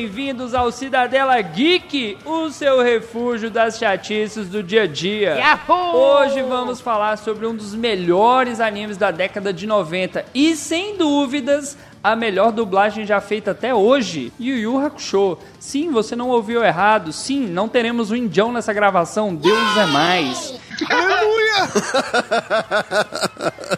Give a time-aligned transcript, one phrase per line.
[0.00, 5.34] bem-vindos ao Cidadela Geek, o seu refúgio das chatices do dia a dia.
[5.34, 5.94] Yahoo!
[5.94, 11.76] Hoje vamos falar sobre um dos melhores animes da década de 90 e, sem dúvidas,
[12.02, 15.36] a melhor dublagem já feita até hoje, Yu Yu Hakusho.
[15.58, 17.12] Sim, você não ouviu errado.
[17.12, 19.34] Sim, não teremos o um indião nessa gravação.
[19.34, 20.58] Deus é mais.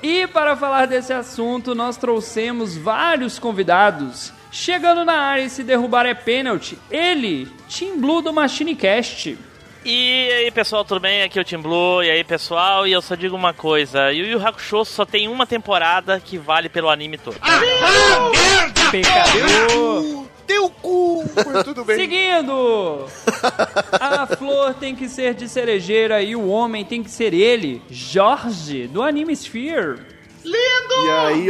[0.01, 4.33] E para falar desse assunto, nós trouxemos vários convidados.
[4.53, 9.39] Chegando na área e se derrubar é pênalti, ele, Team Blue do Machine Cast.
[9.83, 11.23] E aí pessoal, tudo bem?
[11.23, 12.05] Aqui é o Team Blue.
[12.05, 15.47] E aí pessoal, e eu só digo uma coisa: Yu Yu Hakusho só tem uma
[15.47, 17.37] temporada que vale pelo anime todo.
[18.91, 20.27] Pecador!
[20.47, 21.25] Teu cu!
[21.35, 21.97] Mas tudo bem.
[21.97, 23.09] Seguindo!
[23.93, 28.87] A flor tem que ser de cerejeira e o homem tem que ser ele, Jorge,
[28.87, 29.99] do Anime Sphere.
[30.45, 31.49] E aí,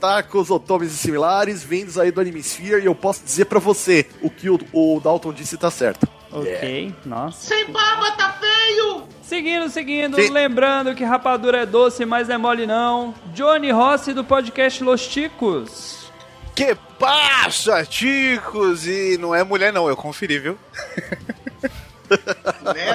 [0.00, 4.30] otakus, otomes e similares, vindos aí do Animesphere, e eu posso dizer pra você, o
[4.30, 6.08] que o, o Dalton disse tá certo.
[6.32, 7.48] Ok, nossa.
[7.48, 9.02] Sem barba tá feio!
[9.22, 10.30] Seguindo, seguindo, Sim.
[10.30, 13.14] lembrando que rapadura é doce, mas não é mole não.
[13.34, 16.10] Johnny Rossi do podcast Los Ticos.
[16.54, 18.86] Que passa, ticos!
[18.86, 20.58] E não é mulher, não, eu conferi, viu?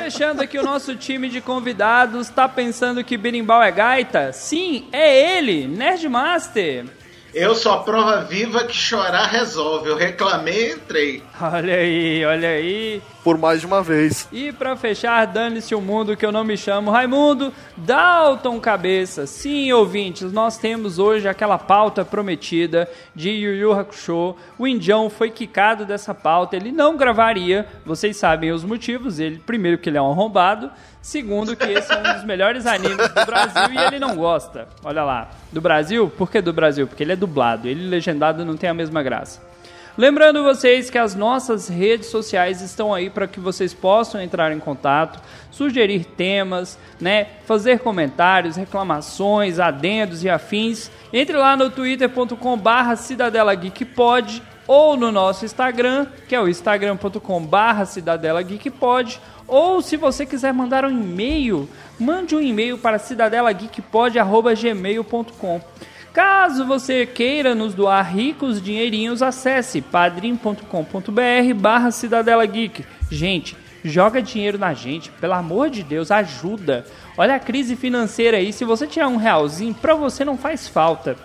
[0.03, 4.33] Fechando aqui o nosso time de convidados, tá pensando que berimbau é gaita?
[4.33, 6.85] Sim, é ele, Nerdmaster.
[7.35, 9.89] Eu sou a prova viva que chorar resolve.
[9.89, 11.23] Eu reclamei e entrei.
[11.41, 13.01] Olha aí, olha aí.
[13.25, 14.27] Por mais de uma vez.
[14.31, 19.25] E pra fechar, dane-se o mundo que eu não me chamo Raimundo, Dalton Cabeça.
[19.25, 24.35] Sim, ouvintes, nós temos hoje aquela pauta prometida de Yu Yu Hakusho.
[24.59, 29.19] O Indião foi quicado dessa pauta, ele não gravaria, vocês sabem os motivos.
[29.19, 30.69] Ele, primeiro, que ele é um arrombado.
[31.01, 34.67] Segundo, que esse é um dos melhores animes do Brasil e ele não gosta.
[34.83, 35.31] Olha lá.
[35.51, 36.11] Do Brasil?
[36.15, 36.85] Por que do Brasil?
[36.85, 37.67] Porque ele é dublado.
[37.67, 39.54] Ele legendado não tem a mesma graça.
[39.97, 44.59] Lembrando vocês que as nossas redes sociais estão aí para que vocês possam entrar em
[44.59, 50.91] contato, sugerir temas, né, fazer comentários, reclamações, adendos e afins.
[51.13, 53.87] Entre lá no twitter.com/barra Cidadela Geek
[54.67, 58.73] ou no nosso Instagram, que é o instagram.com/barra Cidadela Geek.
[59.47, 65.61] Ou se você quiser mandar um e-mail, mande um e-mail para cidadelageekpod.gmail.com.
[66.15, 72.85] Caso você queira nos doar ricos dinheirinhos, acesse padrim.com.br barra Cidadela Geek.
[73.11, 76.85] Gente, joga dinheiro na gente, pelo amor de Deus, ajuda.
[77.17, 81.17] Olha a crise financeira aí, se você tirar um realzinho, pra você não faz falta.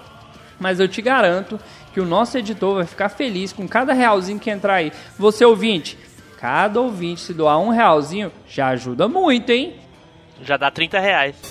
[0.58, 1.60] Mas eu te garanto
[1.94, 4.92] que o nosso editor vai ficar feliz com cada realzinho que entrar aí.
[5.16, 5.96] Você ouvinte,
[6.40, 9.74] cada ouvinte se doar um realzinho, já ajuda muito, hein?
[10.42, 11.36] Já dá 30 reais.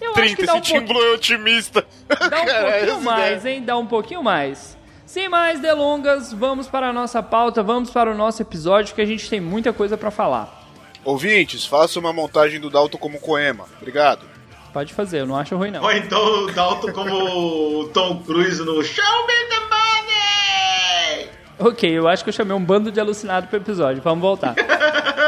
[0.00, 1.84] Eu acho que 30, dá um esse Team Blue é otimista.
[2.08, 3.62] Dá um Cara, pouquinho mais, hein?
[3.62, 4.78] Dá um pouquinho mais.
[5.04, 9.04] Sem mais delongas, vamos para a nossa pauta, vamos para o nosso episódio que a
[9.04, 10.68] gente tem muita coisa para falar.
[11.04, 13.64] Ouvintes, faça uma montagem do Dalton como Coema.
[13.78, 14.24] Obrigado.
[14.72, 15.82] Pode fazer, eu não acho ruim não.
[15.82, 21.28] Ou então o Dalton como o Tom Cruise no Show Me the Money!
[21.58, 24.00] Ok, eu acho que eu chamei um bando de alucinado pro episódio.
[24.02, 24.54] Vamos voltar.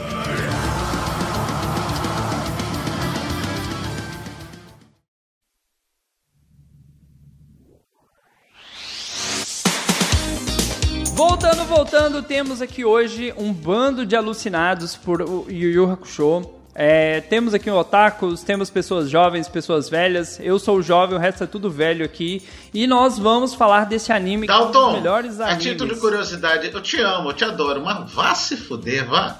[11.18, 16.57] Voltando, voltando, temos aqui hoje um bando de alucinados por Yu Yu Hakusho.
[16.80, 20.40] É, temos aqui otakus, temos pessoas jovens, pessoas velhas.
[20.40, 22.46] Eu sou jovem, o resto é tudo velho aqui.
[22.72, 25.64] E nós vamos falar desse anime que é um dos Dalton, melhores a animes.
[25.64, 29.40] título de curiosidade, eu te amo, eu te adoro, mas vá se fuder, vá.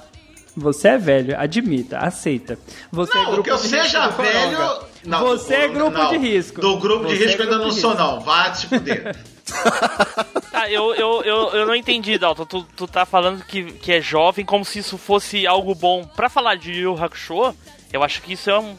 [0.56, 2.58] Você é velho, admita, aceita.
[2.90, 4.58] Você é Não, grupo que eu de seja velho.
[5.06, 6.60] Não, Você é do- grupo não, de risco.
[6.60, 8.04] Do grupo de Você é risco eu ainda não de sou, risco.
[8.04, 8.18] não.
[8.20, 9.16] Vá se fuder.
[10.50, 12.46] Tá, eu, eu, eu, eu não entendi, Dalton.
[12.46, 16.04] Tu, tu tá falando que, que é jovem como se isso fosse algo bom.
[16.04, 17.54] Pra falar de Yu Hakusho,
[17.92, 18.74] eu acho que isso é um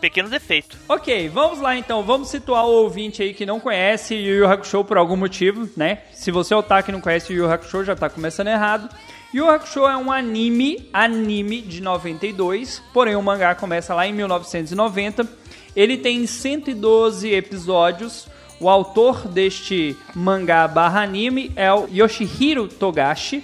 [0.00, 0.78] pequeno defeito.
[0.88, 2.02] Ok, vamos lá então.
[2.02, 5.98] Vamos situar o ouvinte aí que não conhece Yu Yu Hakusho por algum motivo, né?
[6.12, 8.88] Se você é otaku e não conhece Yu Yu Hakusho, já tá começando errado.
[9.32, 15.28] Yu Hakusho é um anime, anime de 92, porém o mangá começa lá em 1990.
[15.76, 18.26] Ele tem 112 episódios.
[18.60, 23.42] O autor deste mangá barra anime é o Yoshihiro Togashi.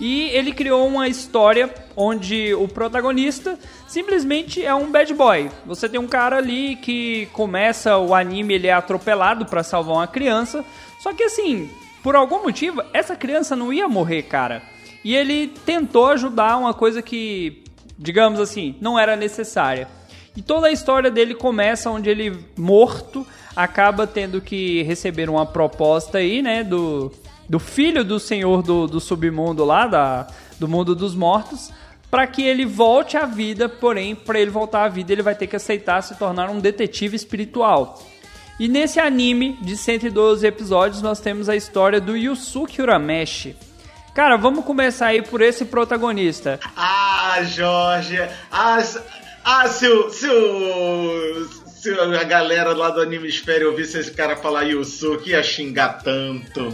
[0.00, 5.50] E ele criou uma história onde o protagonista simplesmente é um bad boy.
[5.66, 10.06] Você tem um cara ali que começa o anime, ele é atropelado para salvar uma
[10.06, 10.64] criança.
[11.00, 11.68] Só que assim,
[12.02, 14.62] por algum motivo, essa criança não ia morrer, cara.
[15.04, 17.62] E ele tentou ajudar uma coisa que,
[17.98, 19.88] digamos assim, não era necessária.
[20.36, 26.18] E toda a história dele começa onde ele, morto, acaba tendo que receber uma proposta
[26.18, 27.12] aí, né, do,
[27.48, 30.26] do filho do senhor do, do submundo lá, da,
[30.58, 31.70] do mundo dos mortos,
[32.10, 35.46] para que ele volte à vida, porém, para ele voltar à vida, ele vai ter
[35.46, 38.02] que aceitar se tornar um detetive espiritual.
[38.58, 43.56] E nesse anime de 112 episódios, nós temos a história do Yusuke Urameshi.
[44.14, 46.60] Cara, vamos começar aí por esse protagonista.
[46.76, 48.18] Ah, Jorge.
[48.50, 48.82] Ah,
[49.42, 50.10] ah se, o,
[51.82, 56.72] se, a galera lá do Anime Espere ouvisse esse cara falar Yusuke, ia xingar tanto.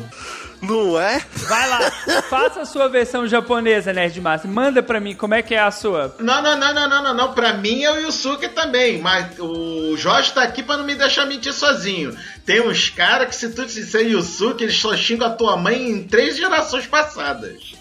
[0.60, 1.22] Não é?
[1.34, 1.90] Vai lá,
[2.28, 4.50] faça a sua versão japonesa, Nerdmaster.
[4.50, 6.14] Manda pra mim como é que é a sua.
[6.18, 7.32] Não, não, não, não, não, não, não.
[7.32, 11.24] Pra mim é o Yusuke também, mas o Jorge tá aqui pra não me deixar
[11.24, 12.14] mentir sozinho.
[12.44, 16.02] Tem uns caras que se tu disser Yusuke, eles só xingam a tua mãe em
[16.02, 17.74] três gerações passadas.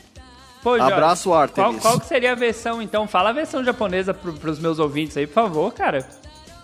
[0.63, 1.81] Pô, Jorge, Abraço, Qual, Artemis.
[1.81, 3.07] qual que seria a versão, então?
[3.07, 6.07] Fala a versão japonesa pro, pros meus ouvintes aí, por favor, cara.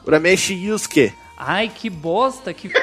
[0.05, 1.13] Urameshi Yusuke.
[1.37, 2.71] Ai, que bosta, que...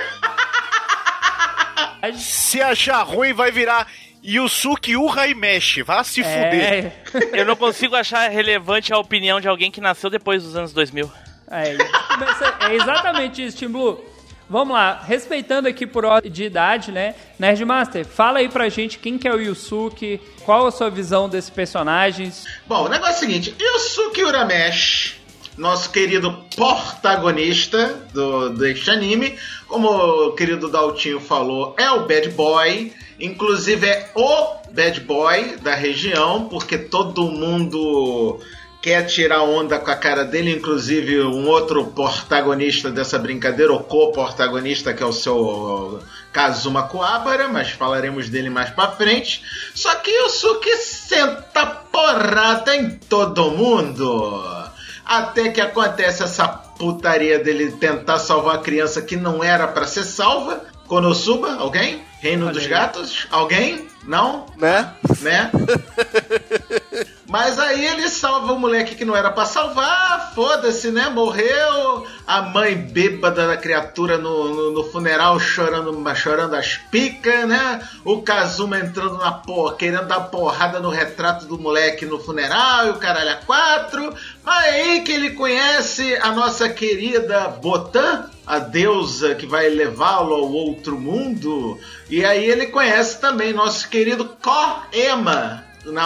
[2.16, 3.86] Se achar ruim, vai virar
[4.24, 5.82] Yusuke e mexe.
[5.82, 6.52] Vá se fuder.
[6.52, 6.92] É,
[7.40, 11.10] Eu não consigo achar relevante a opinião de alguém que nasceu depois dos anos 2000.
[11.50, 11.76] é,
[12.08, 14.02] começa- é exatamente isso, Tim Blue.
[14.48, 17.14] Vamos lá, respeitando aqui por ordem de idade, né?
[17.38, 21.50] Nerdmaster, fala aí pra gente quem que é o Yusuke, qual a sua visão desses
[21.50, 22.44] personagens.
[22.66, 25.19] Bom, o negócio é o seguinte: Yusuke Urameshi,
[25.60, 32.90] nosso querido protagonista do, deste anime, como o querido Daltinho falou, é o bad boy.
[33.20, 38.40] Inclusive é o bad boy da região, porque todo mundo
[38.80, 44.94] quer tirar onda com a cara dele, inclusive um outro protagonista dessa brincadeira, o co-protagonista,
[44.94, 46.00] que é o seu
[46.32, 49.42] Kazuma Kuwabara, mas falaremos dele mais pra frente.
[49.74, 54.59] Só que o Suki senta porrada em todo mundo.
[55.04, 60.04] Até que acontece essa putaria dele tentar salvar a criança que não era pra ser
[60.04, 60.62] salva.
[60.86, 62.02] Konosuba, alguém?
[62.20, 62.68] Reino Olha dos aí.
[62.68, 63.26] Gatos?
[63.30, 63.88] Alguém?
[64.04, 64.46] Não?
[64.56, 64.92] Né?
[65.20, 65.50] né?
[67.30, 71.08] Mas aí ele salva o moleque que não era pra salvar, foda-se, né?
[71.08, 72.04] Morreu.
[72.26, 77.80] A mãe bêbada da criatura no, no, no funeral chorando, chorando as picas, né?
[78.04, 82.90] O Kazuma entrando na porra, querendo dar porrada no retrato do moleque no funeral e
[82.90, 84.12] o caralho a quatro.
[84.44, 90.98] Aí que ele conhece a nossa querida Botan, a deusa que vai levá-lo ao outro
[90.98, 91.78] mundo.
[92.08, 95.64] E aí ele conhece também nosso querido Ko-Ema,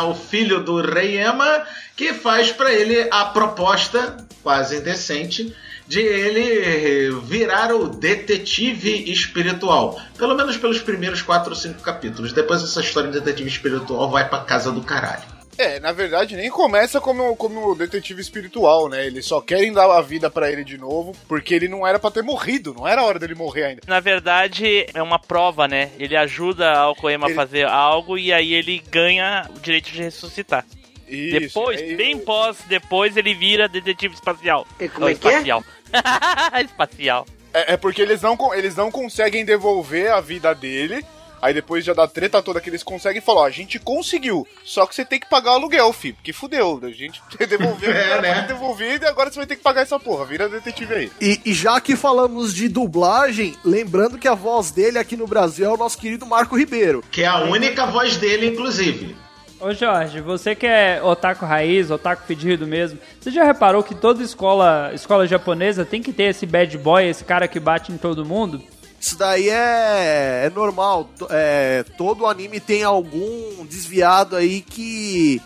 [0.09, 1.65] o filho do rei Ema,
[1.97, 5.55] que faz para ele a proposta, quase indecente,
[5.87, 10.01] de ele virar o detetive espiritual.
[10.19, 12.33] Pelo menos pelos primeiros 4 ou 5 capítulos.
[12.33, 15.34] Depois essa história de detetive espiritual vai pra casa do caralho.
[15.57, 19.07] É, na verdade, nem começa como, como detetive espiritual, né?
[19.07, 22.11] Eles só querem dar a vida pra ele de novo, porque ele não era pra
[22.11, 23.83] ter morrido, não era a hora dele morrer ainda.
[23.87, 25.91] Na verdade, é uma prova, né?
[25.99, 30.03] Ele ajuda a Koema Ele- a fazer algo e aí ele ganha o direito de
[30.03, 30.65] ressuscitar.
[31.07, 34.67] Isso, depois, aí- bem pós, depois ele vira detetive espacial.
[34.81, 35.33] E como Não, é que é?
[35.33, 35.65] espacial.
[36.65, 37.27] espacial.
[37.53, 41.05] É, é porque eles não, eles não conseguem devolver a vida dele.
[41.45, 44.87] Aí depois já da treta toda que eles conseguem falar, ó, a gente conseguiu, só
[44.87, 48.35] que você tem que pagar o aluguel, fi, porque fudeu, a gente devolveu, É, né?
[48.41, 51.13] ter devolvido e agora você vai ter que pagar essa porra, vira detetive aí.
[51.21, 55.67] E, e já que falamos de dublagem, lembrando que a voz dele aqui no Brasil
[55.67, 57.05] é o nosso querido Marco Ribeiro.
[57.11, 59.15] Que é a única voz dele, inclusive.
[59.61, 64.23] Ô Jorge, você que é otaku raiz, otaku pedido mesmo, você já reparou que toda
[64.23, 68.25] escola, escola japonesa tem que ter esse bad boy, esse cara que bate em todo
[68.25, 68.63] mundo?
[69.05, 71.11] Isso daí é, é normal.
[71.29, 75.43] É, todo anime tem algum desviado aí que,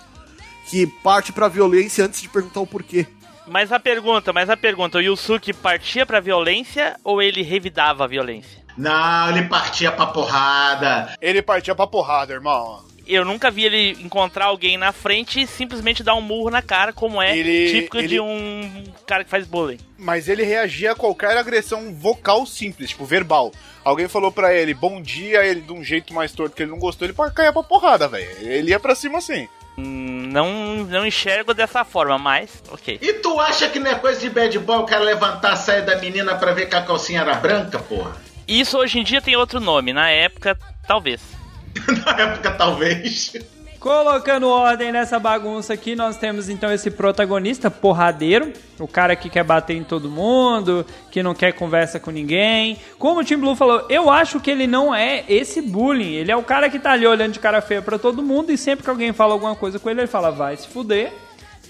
[0.70, 3.04] que parte pra violência antes de perguntar o porquê.
[3.48, 8.06] Mas a pergunta, mas a pergunta, o Yusuke partia pra violência ou ele revidava a
[8.06, 8.62] violência?
[8.76, 11.16] Não, ele partia pra porrada.
[11.20, 12.84] Ele partia pra porrada, irmão.
[13.08, 16.92] Eu nunca vi ele encontrar alguém na frente e simplesmente dar um murro na cara,
[16.92, 19.78] como é Ele- típico ele- de um cara que faz bullying.
[19.98, 23.50] Mas ele reagia a qualquer agressão vocal simples, tipo verbal.
[23.82, 26.78] Alguém falou pra ele bom dia, ele de um jeito mais torto que ele não
[26.78, 28.28] gostou, ele caia pra porrada, velho.
[28.40, 29.48] Ele ia pra cima assim.
[29.78, 32.98] Hum, Não, não enxergo dessa forma, mas ok.
[33.00, 35.80] E tu acha que não é coisa de bad boy o cara levantar a saia
[35.80, 38.14] da menina pra ver que a calcinha era branca, porra?
[38.46, 41.37] Isso hoje em dia tem outro nome, na época, talvez.
[42.04, 43.32] Na época, talvez.
[43.78, 49.44] Colocando ordem nessa bagunça aqui, nós temos então esse protagonista porradeiro, o cara que quer
[49.44, 52.76] bater em todo mundo, que não quer conversa com ninguém.
[52.98, 56.14] Como o Tim Blue falou, eu acho que ele não é esse bullying.
[56.14, 58.58] Ele é o cara que tá ali olhando de cara feia pra todo mundo e
[58.58, 61.12] sempre que alguém fala alguma coisa com ele, ele fala, vai se fuder,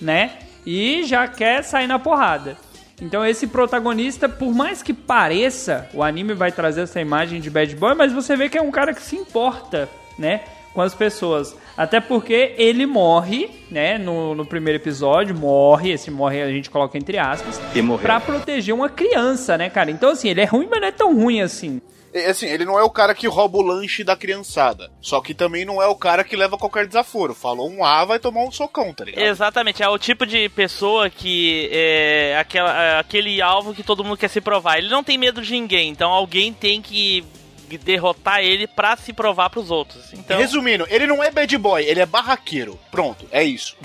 [0.01, 0.39] né?
[0.65, 2.57] E já quer sair na porrada.
[3.01, 7.75] Então esse protagonista, por mais que pareça, o anime vai trazer essa imagem de bad
[7.77, 9.89] boy, mas você vê que é um cara que se importa,
[10.19, 10.41] né,
[10.75, 11.57] com as pessoas.
[11.77, 16.99] Até porque ele morre, né, no, no primeiro episódio, morre, esse morre a gente coloca
[16.99, 18.03] entre aspas, E morreu.
[18.03, 19.91] pra proteger uma criança, né, cara?
[19.93, 21.81] Então assim, ele é ruim, mas não é tão ruim assim.
[22.13, 24.91] É, Assim, ele não é o cara que rouba o lanche da criançada.
[25.01, 27.35] Só que também não é o cara que leva qualquer desaforo.
[27.35, 29.25] Falou um A, vai tomar um socão, tá ligado?
[29.25, 34.17] Exatamente, é o tipo de pessoa que é aquela, é aquele alvo que todo mundo
[34.17, 34.79] quer se provar.
[34.79, 37.25] Ele não tem medo de ninguém, então alguém tem que
[37.77, 40.13] derrotar ele pra se provar pros outros.
[40.13, 42.79] Então, Resumindo, ele não é bad boy, ele é barraqueiro.
[42.91, 43.77] Pronto, é isso.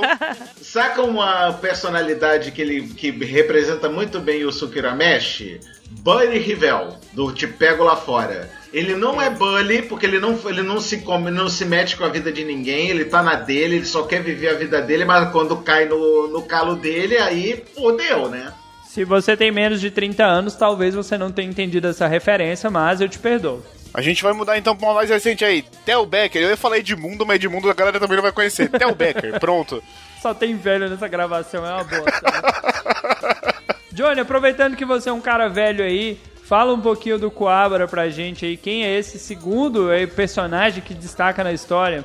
[0.60, 5.60] Saca uma personalidade que ele que representa muito bem o Sukirameshi?
[6.00, 8.50] Buddy Rivel, do Te Pego Lá Fora.
[8.72, 12.04] Ele não é bully, porque ele não, ele não se come, não se mete com
[12.04, 15.04] a vida de ninguém, ele tá na dele, ele só quer viver a vida dele,
[15.04, 18.52] mas quando cai no, no calo dele, aí fodeu, né?
[18.92, 23.00] Se você tem menos de 30 anos, talvez você não tenha entendido essa referência, mas
[23.00, 23.64] eu te perdoo.
[23.94, 25.64] A gente vai mudar então pra uma mais recente aí.
[25.82, 26.42] Tel Becker.
[26.42, 28.68] Eu ia falar Edmundo, mas Edmundo a galera também não vai conhecer.
[28.78, 29.82] Tel Becker, pronto.
[30.20, 32.02] Só tem velho nessa gravação, é uma bosta.
[32.02, 33.64] né?
[33.92, 38.10] Johnny, aproveitando que você é um cara velho aí, fala um pouquinho do Coabra pra
[38.10, 38.58] gente aí.
[38.58, 42.04] Quem é esse segundo aí, personagem que destaca na história?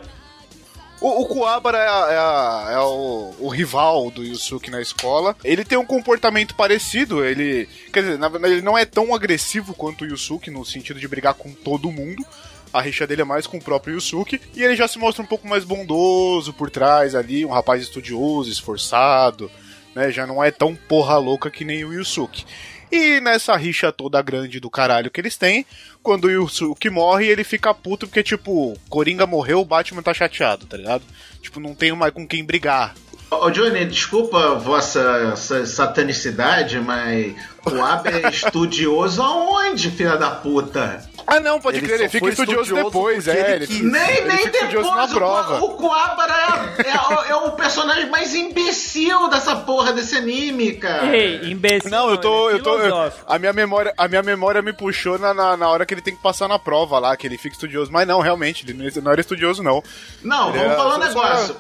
[1.00, 5.36] O, o Kuwabara é, a- é a- é o, o rival do Yusuke na escola.
[5.44, 7.24] Ele tem um comportamento parecido.
[7.24, 11.08] Ele, quer dizer, na ele não é tão agressivo quanto o Yusuke no sentido de
[11.08, 12.26] brigar com todo mundo.
[12.74, 14.42] A rixa dele é mais com o próprio Yusuke.
[14.56, 18.50] E ele já se mostra um pouco mais bondoso por trás ali, um rapaz estudioso,
[18.52, 19.50] esforçado,
[19.96, 20.12] né?
[20.12, 22.44] Já não é tão porra louca que nem o Yusuke.
[22.92, 25.66] E nessa rixa toda grande do caralho que eles têm,
[26.02, 30.66] quando o Yusuke morre, ele fica puto porque, tipo, Coringa morreu, o Batman tá chateado,
[30.66, 31.04] tá ligado?
[31.42, 32.96] Tipo, não tem mais com quem brigar.
[33.30, 40.30] Ô Johnny, desculpa a vossa sa- satanicidade, mas o Abe é estudioso aonde, filha da
[40.32, 41.06] puta?
[41.30, 43.56] Ah, não, pode Ele crer, ele fica estudioso, estudioso depois, é.
[43.56, 43.82] ele quis.
[43.82, 44.74] Nem, ele nem depois.
[44.96, 45.60] na o, prova.
[45.60, 51.16] O Kuwabara é, é, o- é o personagem mais imbecil dessa porra desse anime, cara.
[51.16, 51.92] Ei, imbecil.
[51.92, 52.50] Não, eu tô.
[52.50, 55.68] é Eu tô eu- a, minha memória, a minha memória me puxou na, na, na
[55.70, 57.92] hora que ele tem que passar na prova lá, que ele fica estudioso.
[57.92, 59.84] Mas não, realmente, ele não- não era estudioso, não.
[60.24, 61.58] Não, Ele vamos é- falar um só- negócio.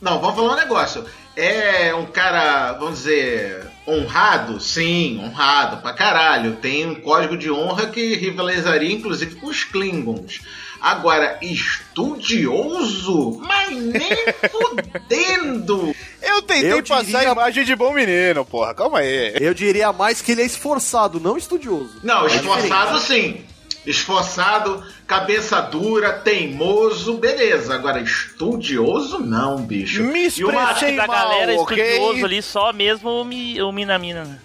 [0.00, 1.04] Não, vamos falar um negócio.
[1.36, 4.60] É um cara, vamos dizer, honrado?
[4.60, 6.56] Sim, honrado pra caralho.
[6.56, 10.40] Tem um código de honra que rivalizaria, inclusive, com os Klingons.
[10.80, 13.38] Agora, estudioso?
[13.46, 14.10] Mas nem
[14.50, 15.94] fudendo!
[16.22, 18.74] Eu tentei Eu passar diria- a imagem de bom menino, porra.
[18.74, 19.34] Calma aí.
[19.40, 22.00] Eu diria mais que ele é esforçado, não estudioso.
[22.02, 23.42] Não, É esforçado sim.
[23.86, 27.74] Esforçado, cabeça dura, teimoso, beleza.
[27.74, 30.02] Agora, estudioso não, bicho.
[30.04, 34.24] Me E uma- expressei da galera estudioso ali, só mesmo o, Mi- o Minamina.
[34.24, 34.38] né?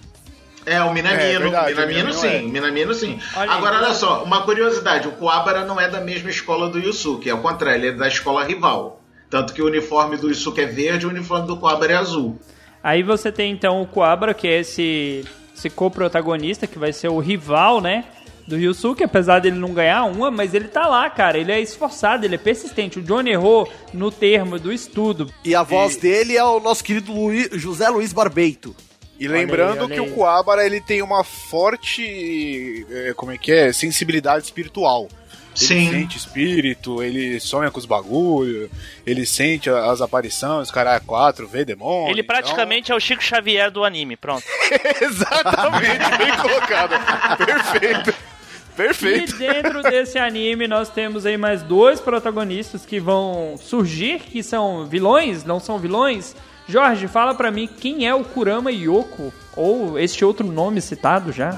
[0.66, 1.22] É, o Minamino.
[1.22, 2.42] É, verdade, Minamino, o Minamino sim, é.
[2.42, 3.20] Minamino sim.
[3.36, 3.84] Olha Agora, aí.
[3.84, 7.38] olha só, uma curiosidade: o Kuwabara não é da mesma escola do Yusuke, é o
[7.42, 9.02] contrário, ele é da escola rival.
[9.30, 12.40] Tanto que o uniforme do Yusuke é verde e o uniforme do Kuwabara é azul.
[12.82, 15.24] Aí você tem então o Coabra, que é esse,
[15.56, 18.06] esse co-protagonista, que vai ser o rival, né?
[18.48, 21.38] Do Yusuke, apesar dele não ganhar uma, mas ele tá lá, cara.
[21.38, 23.00] Ele é esforçado, ele é persistente.
[23.00, 25.32] O Johnny errou no termo do estudo.
[25.44, 28.76] E a voz dele é o nosso querido Luí- José Luiz Barbeito.
[29.20, 30.00] E Olha lembrando aí, olha que aí.
[30.00, 35.08] o Kuwabara ele tem uma forte, é, como é que é, sensibilidade espiritual.
[35.58, 35.90] Ele Sim.
[35.90, 38.70] sente espírito, ele sonha com os bagulho,
[39.08, 42.12] ele sente as aparições, caralho, quatro, vê demônio.
[42.12, 44.44] Ele praticamente é o Chico Xavier do anime, pronto.
[44.70, 44.92] Então...
[45.08, 46.96] Exatamente, bem colocado.
[47.40, 48.14] Perfeito.
[48.76, 49.38] E Perfeito.
[49.38, 55.46] dentro desse anime nós temos aí mais dois protagonistas que vão surgir, que são vilões,
[55.46, 56.36] não são vilões.
[56.68, 61.52] Jorge, fala pra mim quem é o Kurama Yoko, ou este outro nome citado já.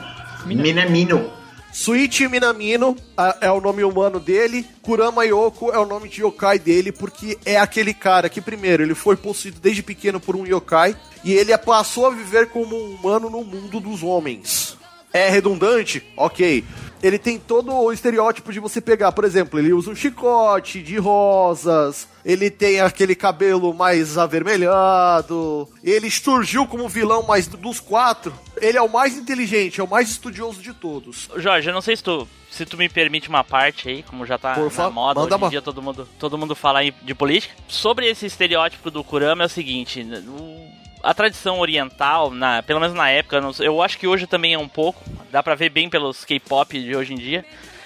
[0.45, 1.31] Mina- Minamino.
[1.73, 2.95] Suichi Minamino
[3.41, 7.57] é o nome humano dele, Kurama Yoko é o nome de yokai dele, porque é
[7.57, 12.07] aquele cara que, primeiro, ele foi possuído desde pequeno por um yokai e ele passou
[12.07, 14.75] a viver como um humano no mundo dos homens.
[15.13, 16.03] É redundante?
[16.17, 16.63] Ok.
[17.01, 20.97] Ele tem todo o estereótipo de você pegar, por exemplo, ele usa um chicote de
[20.97, 28.77] rosas, ele tem aquele cabelo mais avermelhado, ele surgiu como vilão, mas dos quatro, ele
[28.77, 31.29] é o mais inteligente, é o mais estudioso de todos.
[31.37, 34.37] Jorge, eu não sei se tu, se tu me permite uma parte aí, como já
[34.37, 37.53] tá Por na moda, hoje em dia todo mundo, todo mundo fala aí de política.
[37.67, 40.67] Sobre esse estereótipo do Kurama é o seguinte, o-
[41.07, 44.67] a tradição oriental, na, pelo menos na época, eu acho que hoje também é um
[44.67, 47.45] pouco, dá pra ver bem pelos K-pop de hoje em dia,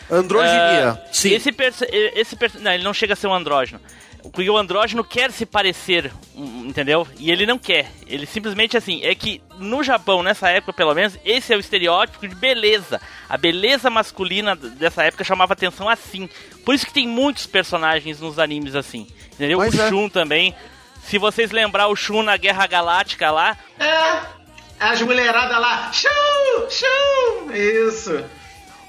[0.10, 1.32] Androginia, Ah, sim.
[1.32, 1.56] Esse,
[2.16, 3.80] esse Não, ele não chega a ser um andrógeno.
[4.34, 7.08] Porque o andrógeno quer se parecer, entendeu?
[7.18, 7.92] E ele não quer.
[8.06, 12.28] Ele simplesmente assim, é que no Japão, nessa época pelo menos, esse é o estereótipo
[12.28, 13.00] de beleza.
[13.30, 16.28] A beleza masculina dessa época chamava atenção assim.
[16.66, 19.08] Por isso que tem muitos personagens nos animes assim.
[19.34, 19.60] Entendeu?
[19.60, 19.90] Pois o é.
[19.90, 20.56] Shun também.
[21.04, 24.20] Se vocês lembrar o Shun na Guerra Galáctica lá, É,
[24.80, 28.24] as mulheradas lá, chum, chum, isso.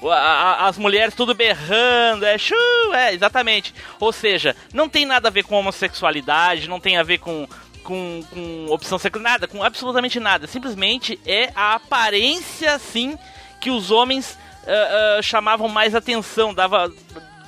[0.05, 2.55] A- a- as mulheres tudo berrando, é chu,
[2.93, 3.73] é, exatamente.
[3.99, 7.47] Ou seja, não tem nada a ver com homossexualidade, não tem a ver com,
[7.83, 10.45] com, com opção sexual, nada, com absolutamente nada.
[10.47, 13.17] Simplesmente é a aparência, assim,
[13.61, 16.91] que os homens ah, ah, chamavam mais atenção, dava.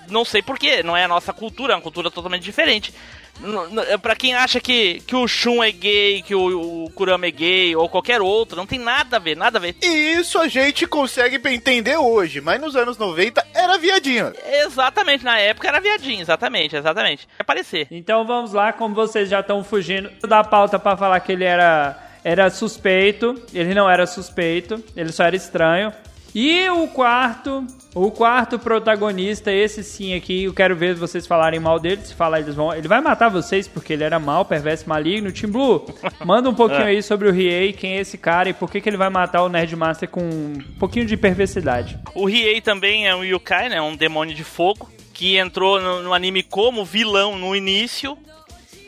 [0.08, 2.94] Não sei porquê, não é a nossa cultura, é uma cultura totalmente diferente.
[3.42, 7.32] N- Pra quem acha que, que o Shun é gay, que o, o Kurama é
[7.32, 9.76] gay, ou qualquer outro, não tem nada a ver, nada a ver.
[9.82, 14.32] E isso a gente consegue entender hoje, mas nos anos 90 era viadinho.
[14.66, 17.28] Exatamente, na época era viadinho, exatamente, exatamente.
[17.28, 17.88] Vai aparecer.
[17.92, 21.98] Então vamos lá, como vocês já estão fugindo da pauta pra falar que ele era,
[22.24, 25.92] era suspeito, ele não era suspeito, ele só era estranho.
[26.38, 31.80] E o quarto, o quarto protagonista, esse sim aqui, eu quero ver vocês falarem mal
[31.80, 35.32] dele, se falar eles vão, ele vai matar vocês porque ele era mal, perverso, maligno.
[35.32, 35.86] Tim Blue,
[36.26, 38.90] manda um pouquinho aí sobre o Riei, quem é esse cara e por que, que
[38.90, 41.98] ele vai matar o Nerdmaster com um pouquinho de perversidade.
[42.14, 43.82] O Riei também é um Yukai, né?
[43.82, 44.92] Um demônio de fogo.
[45.14, 48.18] Que entrou no, no anime como vilão no início.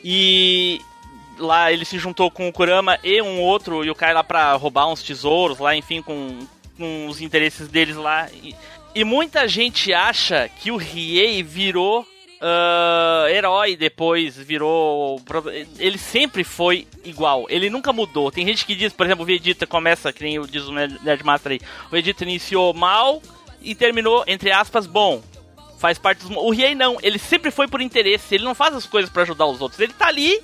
[0.04, 0.78] E
[1.38, 5.02] lá ele se juntou com o Kurama e um outro Yukai lá pra roubar uns
[5.02, 6.46] tesouros lá, enfim, com,
[6.78, 8.28] com os interesses deles lá.
[8.42, 8.54] E,
[8.94, 12.06] e muita gente acha que o Riei virou
[12.40, 15.20] ah, herói depois, virou.
[15.78, 18.30] Ele sempre foi igual, ele nunca mudou.
[18.30, 21.52] Tem gente que diz, por exemplo, o Vegeta começa, que nem diz o Nerd- Nerdmaster
[21.52, 23.20] aí, o Vegeta iniciou mal
[23.60, 25.20] e terminou, entre aspas, bom.
[25.78, 26.30] Faz parte dos.
[26.36, 29.46] O Riei não, ele sempre foi por interesse, ele não faz as coisas pra ajudar
[29.46, 30.40] os outros, ele tá ali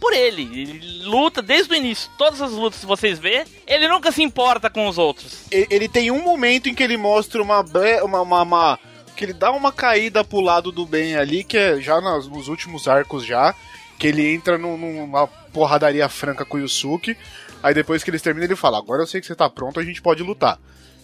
[0.00, 0.42] por ele.
[0.42, 2.10] Ele luta desde o início.
[2.18, 5.44] Todas as lutas que vocês vê, ele nunca se importa com os outros.
[5.50, 7.60] Ele, tem um momento em que ele mostra uma,
[8.02, 8.78] uma, uma, uma-
[9.16, 12.86] que ele dá uma caída pro lado do bem ali, que é já nos últimos
[12.86, 13.54] arcos já,
[13.98, 17.16] que ele entra num- numa porradaria franca com o Yusuke,
[17.62, 19.84] aí depois que eles terminam ele fala, agora eu sei que você tá pronto, a
[19.84, 20.56] gente pode lutar.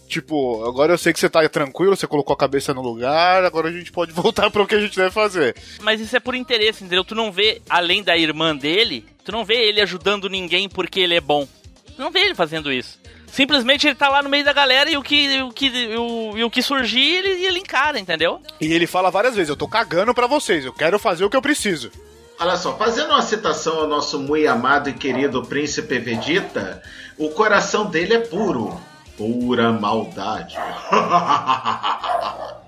[0.08, 3.68] Tipo, agora eu sei que você tá tranquilo, você colocou a cabeça no lugar, agora
[3.68, 5.56] a gente pode voltar pro que a gente deve fazer.
[5.80, 7.04] Mas isso é por interesse, entendeu?
[7.04, 11.14] Tu não vê, além da irmã dele, tu não vê ele ajudando ninguém porque ele
[11.14, 11.46] é bom.
[11.86, 12.98] Tu não vê ele fazendo isso.
[13.26, 16.44] Simplesmente ele tá lá no meio da galera e o que, o que, o, e
[16.44, 18.40] o que surgir, ele, ele encara, entendeu?
[18.60, 21.36] E ele fala várias vezes, eu tô cagando pra vocês, eu quero fazer o que
[21.36, 21.90] eu preciso.
[22.38, 26.80] Olha só, fazendo uma citação ao nosso muito amado e querido príncipe Vegeta,
[27.18, 28.80] o coração dele é puro.
[29.16, 30.56] Pura maldade.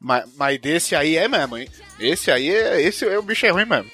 [0.00, 1.68] Mas, mas desse aí é mesmo, hein?
[1.98, 2.80] Esse aí é.
[2.80, 3.90] Esse é o bicho é ruim mesmo.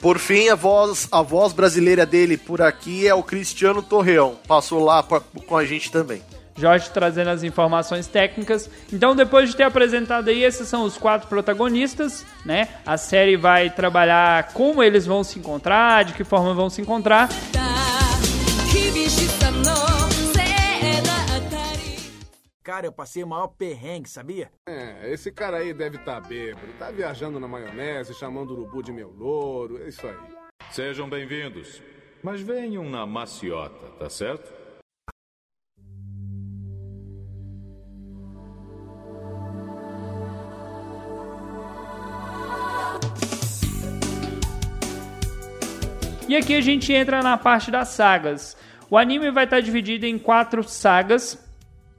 [0.00, 4.36] Por fim, a voz, a voz brasileira dele por aqui é o Cristiano Torreão.
[4.48, 6.22] Passou lá pra- com a gente também.
[6.56, 8.70] Jorge trazendo as informações técnicas.
[8.90, 12.68] Então, depois de ter apresentado aí, esses são os quatro protagonistas, né?
[12.86, 17.28] A série vai trabalhar como eles vão se encontrar, de que forma vão se encontrar.
[17.52, 17.77] 厳
[22.68, 24.52] Cara, eu passei o maior perrengue, sabia?
[24.68, 26.70] É, esse cara aí deve estar bêbado.
[26.78, 29.82] Tá viajando na maionese, chamando o urubu de meu louro.
[29.82, 30.14] É isso aí.
[30.70, 31.80] Sejam bem-vindos.
[32.22, 34.52] Mas venham na maciota, tá certo?
[46.28, 48.54] E aqui a gente entra na parte das sagas.
[48.90, 51.47] O anime vai estar dividido em quatro sagas,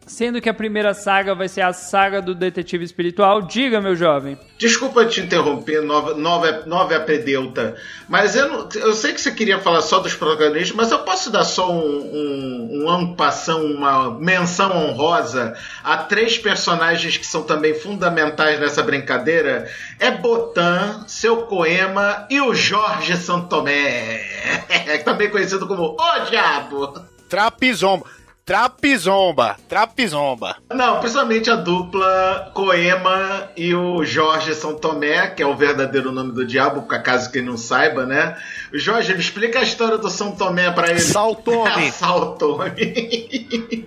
[0.09, 3.43] sendo que a primeira saga vai ser a saga do detetive espiritual.
[3.43, 4.37] Diga, meu jovem.
[4.57, 7.75] Desculpa te interromper, nova, nova, nova apedeuta,
[8.09, 11.29] mas eu, não- eu sei que você queria falar só dos protagonistas, mas eu posso
[11.31, 17.73] dar só um, um, um ampassão, uma menção honrosa a três personagens que são também
[17.73, 19.69] fundamentais nessa brincadeira?
[19.99, 24.21] É Botan, Seu Coema e o Jorge Santomé,
[25.05, 26.93] também conhecido como O Diabo.
[27.29, 28.05] Trapizomba.
[28.49, 30.55] Trapizomba, trapizomba.
[30.73, 36.31] Não, principalmente a dupla Coema e o Jorge São Tomé, que é o verdadeiro nome
[36.31, 38.35] do diabo, por acaso quem não saiba, né?
[38.73, 40.99] Jorge, me explica a história do São Tomé pra ele.
[40.99, 41.91] Saltome.
[41.93, 42.71] Saltome.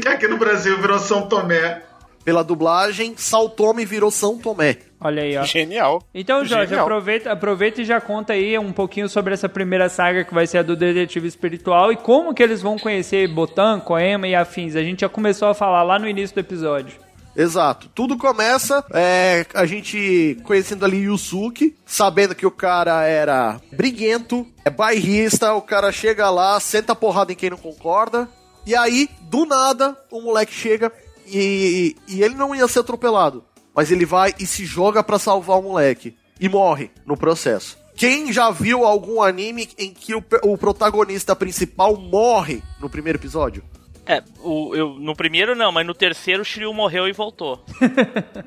[0.00, 1.82] que aqui no Brasil virou São Tomé.
[2.24, 4.78] Pela dublagem, Saltome virou São Tomé.
[5.00, 5.44] Olha aí, ó.
[5.44, 6.02] Genial.
[6.14, 6.86] Então, Jorge, Genial.
[6.86, 10.58] aproveita, aproveita e já conta aí um pouquinho sobre essa primeira saga que vai ser
[10.58, 14.74] a do Detetive Espiritual e como que eles vão conhecer Botan, Coema e afins.
[14.74, 17.04] A gente já começou a falar lá no início do episódio.
[17.36, 17.90] Exato.
[17.94, 24.70] Tudo começa é, a gente conhecendo ali Yusuke, sabendo que o cara era briguento, é
[24.70, 28.28] bairrista, o cara chega lá, senta a porrada em quem não concorda,
[28.66, 30.90] e aí, do nada, o moleque chega
[31.26, 35.58] e, e ele não ia ser atropelado, mas ele vai e se joga pra salvar
[35.58, 37.78] o moleque e morre no processo.
[37.96, 43.62] Quem já viu algum anime em que o, o protagonista principal morre no primeiro episódio?
[44.06, 47.64] É, o, eu, no primeiro não, mas no terceiro o Shiryu morreu e voltou.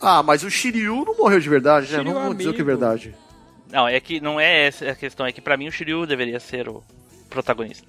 [0.00, 1.98] Ah, mas o Shiryu não morreu de verdade, né?
[1.98, 3.14] Shiryu Não vou dizer o que é verdade.
[3.70, 6.40] Não, é que não é essa a questão, é que pra mim o Shiryu deveria
[6.40, 6.82] ser o
[7.28, 7.86] protagonista.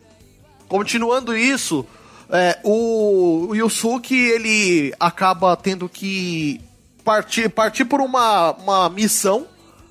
[0.67, 1.86] Continuando isso,
[2.32, 6.62] é, o, o Yusuke ele acaba tendo que
[7.04, 9.48] partir, partir por uma, uma missão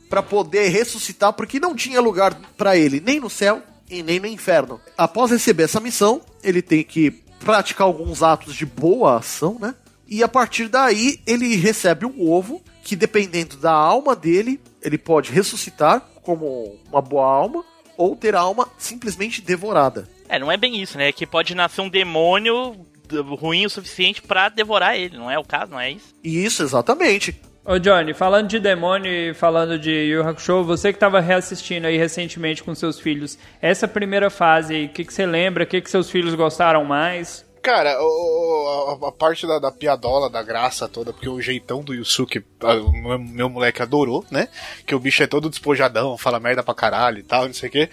[0.08, 4.26] para poder ressuscitar, porque não tinha lugar para ele nem no céu e nem no
[4.26, 4.80] inferno.
[4.96, 9.74] Após receber essa missão, ele tem que praticar alguns atos de boa ação, né?
[10.08, 15.30] E a partir daí ele recebe um ovo que, dependendo da alma dele, ele pode
[15.30, 17.64] ressuscitar como uma boa alma
[17.96, 20.08] ou ter a alma simplesmente devorada.
[20.30, 21.08] É, não é bem isso, né?
[21.08, 22.86] É que pode nascer um demônio
[23.36, 26.14] ruim o suficiente pra devorar ele, não é o caso, não é isso?
[26.22, 27.34] Isso, exatamente.
[27.64, 31.88] Ô Johnny, falando de demônio e falando de Yu Yu Hakusho, você que estava reassistindo
[31.88, 35.64] aí recentemente com seus filhos, essa primeira fase aí, o que, que você lembra?
[35.64, 37.44] O que, que seus filhos gostaram mais?
[37.62, 41.92] Cara, o- a, a parte da, da piadola, da graça toda, porque o jeitão do
[41.94, 44.48] Yusuke, a- o meu, meu moleque adorou, né?
[44.86, 47.72] Que o bicho é todo despojadão, fala merda pra caralho e tal, não sei o
[47.72, 47.90] quê.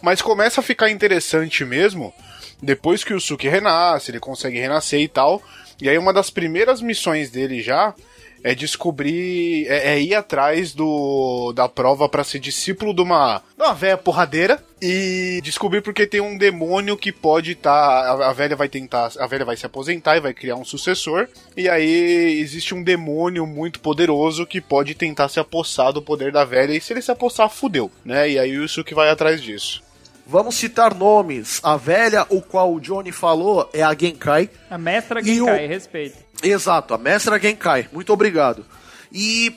[0.00, 2.14] Mas começa a ficar interessante mesmo
[2.62, 5.42] depois que o Yusuke renasce, ele consegue renascer e tal.
[5.80, 7.94] E aí uma das primeiras missões dele já
[8.42, 13.62] é descobrir, é, é ir atrás do da prova pra ser discípulo de uma, de
[13.62, 18.56] uma velha porradeira e descobrir porque tem um demônio que pode estar, a, a velha
[18.56, 22.74] vai tentar, a velha vai se aposentar e vai criar um sucessor e aí existe
[22.74, 26.92] um demônio muito poderoso que pode tentar se apossar do poder da velha e se
[26.92, 28.30] ele se apossar, fudeu, né?
[28.30, 29.82] E aí o Yusuke vai atrás disso.
[30.30, 31.58] Vamos citar nomes.
[31.62, 34.50] A velha, o qual o Johnny falou, é a Genkai.
[34.70, 36.27] A mestra E o- Genkai, respeito.
[36.42, 37.88] Exato, a mestra Genkai.
[37.92, 38.64] Muito obrigado.
[39.12, 39.56] E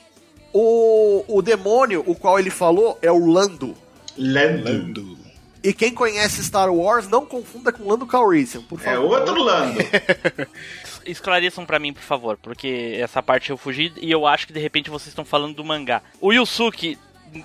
[0.54, 3.76] o, o demônio, o qual ele falou, é o Lando.
[4.18, 5.18] Lando.
[5.64, 8.94] E quem conhece Star Wars, não confunda com Lando Calrissian, por favor.
[8.94, 9.80] É outro Lando.
[11.06, 14.60] Esclareçam pra mim, por favor, porque essa parte eu fugi e eu acho que de
[14.60, 16.02] repente vocês estão falando do mangá.
[16.20, 16.98] O Yusuke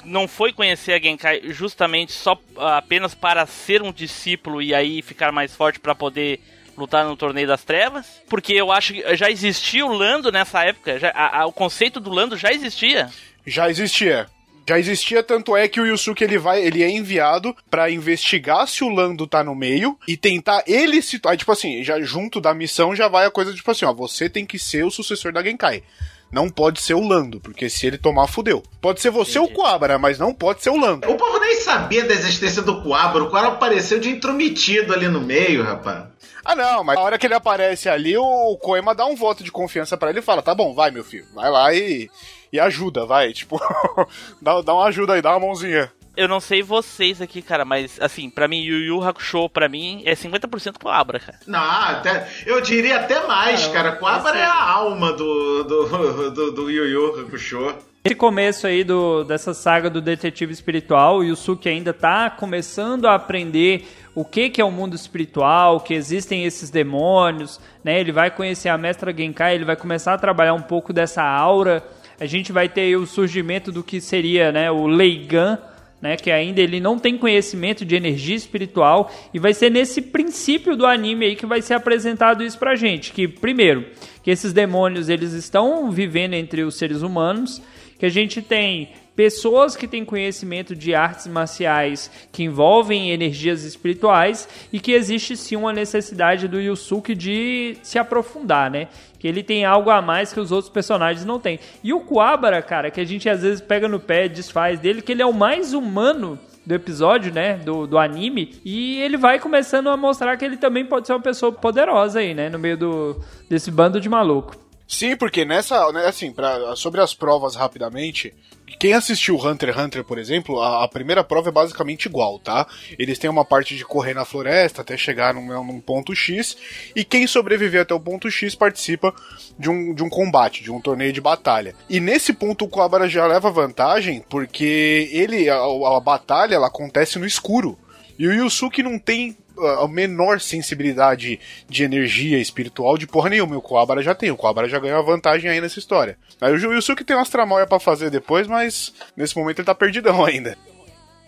[0.04, 5.00] não foi conhecer a Genkai justamente só ah, apenas para ser um discípulo e aí
[5.02, 6.40] ficar mais forte pra poder
[6.76, 10.98] lutar no torneio das trevas, porque eu acho que já existia o Lando nessa época,
[10.98, 13.08] já- a- a- o conceito do Lando já existia.
[13.46, 14.26] Já existia.
[14.68, 18.82] Já existia, tanto é que o Yusuke ele vai, ele é enviado pra investigar se
[18.82, 22.52] o Lando tá no meio e tentar ele se, aí, tipo assim, já junto da
[22.52, 25.40] missão já vai a coisa tipo assim, ó, você tem que ser o sucessor da
[25.40, 25.84] Genkai.
[26.30, 28.62] Não pode ser o Lando, porque se ele tomar, fudeu.
[28.80, 31.08] Pode ser você ou o Coabra, mas não pode ser o Lando.
[31.08, 33.22] O povo nem sabia da existência do Coabra.
[33.22, 36.04] O Coabra apareceu de intrometido ali no meio, rapaz.
[36.44, 39.50] Ah, não, mas a hora que ele aparece ali, o Koema dá um voto de
[39.50, 42.08] confiança pra ele e fala: tá bom, vai, meu filho, vai lá e,
[42.52, 43.32] e ajuda, vai.
[43.32, 43.60] Tipo,
[44.40, 45.90] dá, dá uma ajuda aí, dá uma mãozinha.
[46.16, 50.02] Eu não sei vocês aqui, cara, mas assim, pra mim, Yu Yu Hakusho, pra mim,
[50.06, 51.38] é 50% Coabra, cara.
[51.46, 53.92] Não, até, eu diria até mais, cara.
[53.92, 57.74] Coabra é a alma do, do, do, do Yu Yu Hakusho.
[58.06, 63.16] Esse começo aí do, dessa saga do detetive espiritual, o Yusuke ainda tá começando a
[63.16, 68.00] aprender o que, que é o mundo espiritual, que existem esses demônios, né?
[68.00, 71.82] Ele vai conhecer a mestra Genkai, ele vai começar a trabalhar um pouco dessa aura.
[72.18, 75.58] A gente vai ter aí o surgimento do que seria, né, o Leigan,
[76.00, 80.76] né, que ainda ele não tem conhecimento de energia espiritual e vai ser nesse princípio
[80.76, 83.86] do anime aí que vai ser apresentado isso pra gente, que primeiro,
[84.22, 87.62] que esses demônios eles estão vivendo entre os seres humanos,
[87.98, 94.46] que a gente tem pessoas que têm conhecimento de artes marciais que envolvem energias espirituais
[94.70, 98.88] e que existe sim uma necessidade do Yusuke de se aprofundar, né?
[99.18, 101.58] Que ele tem algo a mais que os outros personagens não têm.
[101.82, 105.12] E o Kuwabara, cara, que a gente às vezes pega no pé, desfaz dele, que
[105.12, 107.54] ele é o mais humano do episódio, né?
[107.54, 108.60] Do, do anime.
[108.64, 112.34] E ele vai começando a mostrar que ele também pode ser uma pessoa poderosa aí,
[112.34, 112.50] né?
[112.50, 114.54] No meio do, desse bando de maluco.
[114.86, 118.32] Sim, porque nessa, né, assim, pra, sobre as provas rapidamente,
[118.78, 122.66] quem assistiu Hunter x Hunter, por exemplo, a, a primeira prova é basicamente igual, tá?
[122.98, 126.56] Eles têm uma parte de correr na floresta até chegar num, num ponto X,
[126.94, 129.14] e quem sobreviver até o ponto X participa
[129.58, 131.74] de um, de um combate, de um torneio de batalha.
[131.88, 137.18] E nesse ponto o Kuwabara já leva vantagem, porque ele, a, a batalha, ela acontece
[137.18, 137.78] no escuro.
[138.18, 141.38] E o Yusuke não tem a menor sensibilidade
[141.68, 143.56] de energia espiritual de porra nenhuma.
[143.56, 144.30] O Kuwabara já tem.
[144.30, 146.18] O Kuwabara já ganhou a vantagem aí nessa história.
[146.40, 150.22] Aí o Yusuke tem umas tramóias pra fazer depois, mas nesse momento ele tá perdidão
[150.26, 150.56] ainda.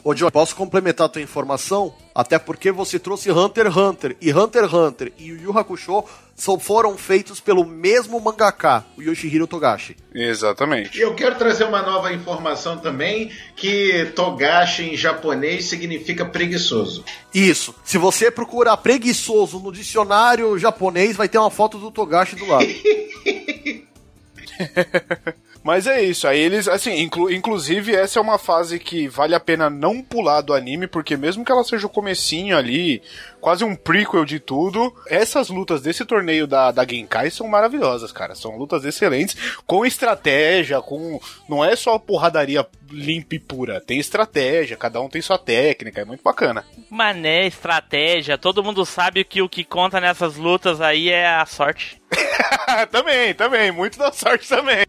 [0.04, 1.92] Ô, John, posso complementar a tua informação?
[2.14, 4.16] Até porque você trouxe Hunter x Hunter.
[4.20, 6.04] E Hunter x Hunter e Yu Yu Hakusho
[6.36, 9.96] só foram feitos pelo mesmo mangaka, o Yoshihiro Togashi.
[10.14, 10.96] Exatamente.
[10.96, 17.04] E eu quero trazer uma nova informação também, que Togashi em japonês significa preguiçoso.
[17.34, 17.74] Isso.
[17.84, 22.66] Se você procurar preguiçoso no dicionário japonês, vai ter uma foto do Togashi do lado.
[25.68, 29.38] Mas é isso, aí eles, assim, inclu inclusive essa é uma fase que vale a
[29.38, 33.02] pena não pular do anime, porque mesmo que ela seja o comecinho ali,
[33.38, 38.34] quase um prequel de tudo, essas lutas desse torneio da, da Genkai são maravilhosas, cara.
[38.34, 41.20] São lutas excelentes, com estratégia, com.
[41.46, 46.04] Não é só porradaria limpa e pura, tem estratégia, cada um tem sua técnica, é
[46.06, 46.64] muito bacana.
[46.88, 52.00] Mané, estratégia, todo mundo sabe que o que conta nessas lutas aí é a sorte.
[52.90, 54.86] também, também, muito da sorte também.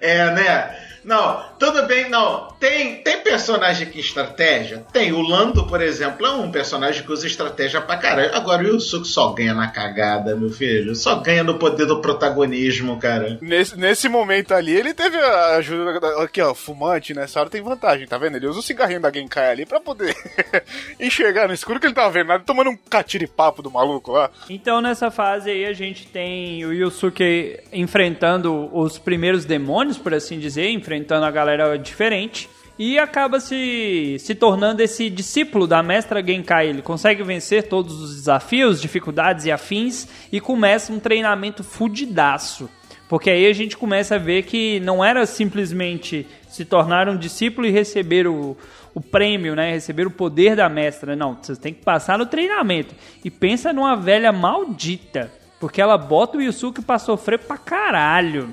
[0.00, 0.76] É, né?
[1.06, 2.48] Não, tudo bem, não.
[2.58, 4.84] Tem, tem personagem que estratégia?
[4.92, 5.12] Tem.
[5.12, 8.34] O Lando, por exemplo, é um personagem que usa estratégia pra caralho.
[8.34, 10.96] Agora o Yusuke só ganha na cagada, meu filho.
[10.96, 13.38] Só ganha no poder do protagonismo, cara.
[13.40, 16.00] Nesse, nesse momento ali, ele teve a ajuda.
[16.00, 18.36] da- Aqui, ó, fumante, nessa hora tem vantagem, tá vendo?
[18.36, 20.12] Ele usa o cigarrinho da Genkai ali pra poder
[20.98, 24.28] enxergar no escuro que ele tava vendo nada, tomando um catiripapo do maluco lá.
[24.50, 30.38] Então nessa fase aí a gente tem o Yusuke enfrentando os primeiros demônios, por assim
[30.40, 32.48] dizer, enfrentando a galera diferente.
[32.78, 36.68] E acaba se, se tornando esse discípulo da mestra Genkai.
[36.68, 42.68] Ele consegue vencer todos os desafios, dificuldades e afins e começa um treinamento fudidaço.
[43.08, 47.66] Porque aí a gente começa a ver que não era simplesmente se tornar um discípulo
[47.66, 48.56] e receber o,
[48.92, 49.72] o prêmio, né?
[49.72, 51.14] Receber o poder da mestra.
[51.14, 52.94] Não, você tem que passar no treinamento.
[53.24, 55.32] E pensa numa velha maldita.
[55.60, 58.52] Porque ela bota o Yusuke pra sofrer pra caralho.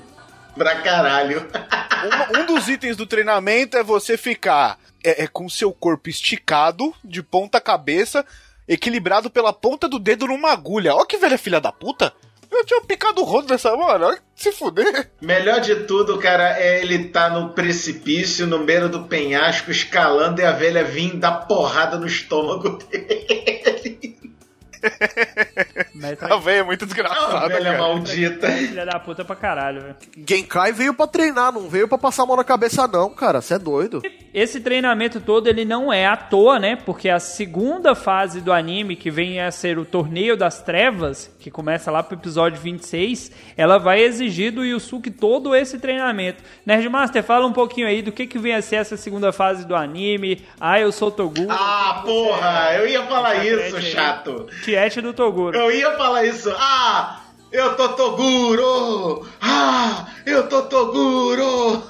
[0.56, 1.46] Pra caralho.
[2.32, 6.94] Um, um dos itens do treinamento é você ficar é, é, com seu corpo esticado,
[7.04, 8.24] de ponta cabeça,
[8.66, 10.94] equilibrado pela ponta do dedo numa agulha.
[10.94, 12.12] Ó que velha filha da puta!
[12.50, 15.10] Eu tinha picado o rodo dessa hora, olha que se fuder.
[15.20, 20.44] Melhor de tudo, cara, é ele tá no precipício, no meio do penhasco, escalando e
[20.44, 23.73] a velha vir dar porrada no estômago dele.
[25.94, 27.78] Mestra A velha é muito desgraçada, velha cara.
[27.78, 28.50] maldita.
[28.52, 29.96] filha da puta pra caralho, velho.
[30.28, 33.40] Genkai veio pra treinar, não veio pra passar a mão na cabeça não, cara.
[33.40, 34.02] Você é doido.
[34.32, 36.76] Esse treinamento todo ele não é à toa, né?
[36.76, 41.50] Porque a segunda fase do anime, que vem a ser o Torneio das Trevas, que
[41.50, 46.42] começa lá pro episódio 26, ela vai exigir do Yusuke todo esse treinamento.
[46.64, 49.76] Nerdmaster, fala um pouquinho aí do que, que vem a ser essa segunda fase do
[49.76, 50.42] anime.
[50.58, 51.50] Ah, eu sou Toguro.
[51.50, 54.46] Ah, porra, eu ia falar isso, chato.
[54.62, 55.54] Tiete do Toguro.
[55.54, 56.50] Eu ia falar isso.
[56.56, 57.20] Ah,
[57.52, 59.28] eu tô Toguro!
[59.38, 61.82] Ah, eu tô Toguro!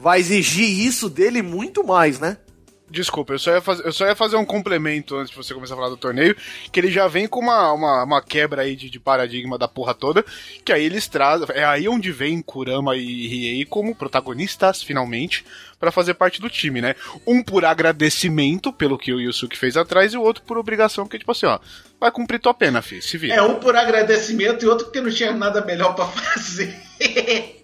[0.00, 2.38] Vai exigir isso dele muito mais, né?
[2.88, 5.74] Desculpa, eu só, ia fazer, eu só ia fazer um complemento antes de você começar
[5.74, 6.36] a falar do torneio,
[6.70, 9.92] que ele já vem com uma, uma, uma quebra aí de, de paradigma da porra
[9.92, 10.24] toda,
[10.64, 15.44] que aí eles trazem, é aí onde vem Kurama e Riei como protagonistas, finalmente,
[15.80, 16.94] pra fazer parte do time, né?
[17.26, 21.18] Um por agradecimento pelo que o Yusuke fez atrás e o outro por obrigação, porque
[21.18, 21.58] tipo assim, ó,
[21.98, 23.34] vai cumprir tua pena, filho, se vira.
[23.34, 26.72] É um por agradecimento e outro porque não tinha nada melhor pra fazer.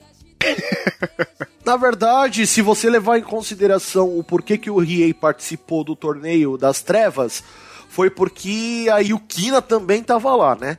[1.65, 6.57] Na verdade, se você levar em consideração o porquê que o Riei participou do torneio
[6.57, 7.43] das trevas,
[7.89, 10.79] foi porque a Yukina também tava lá, né?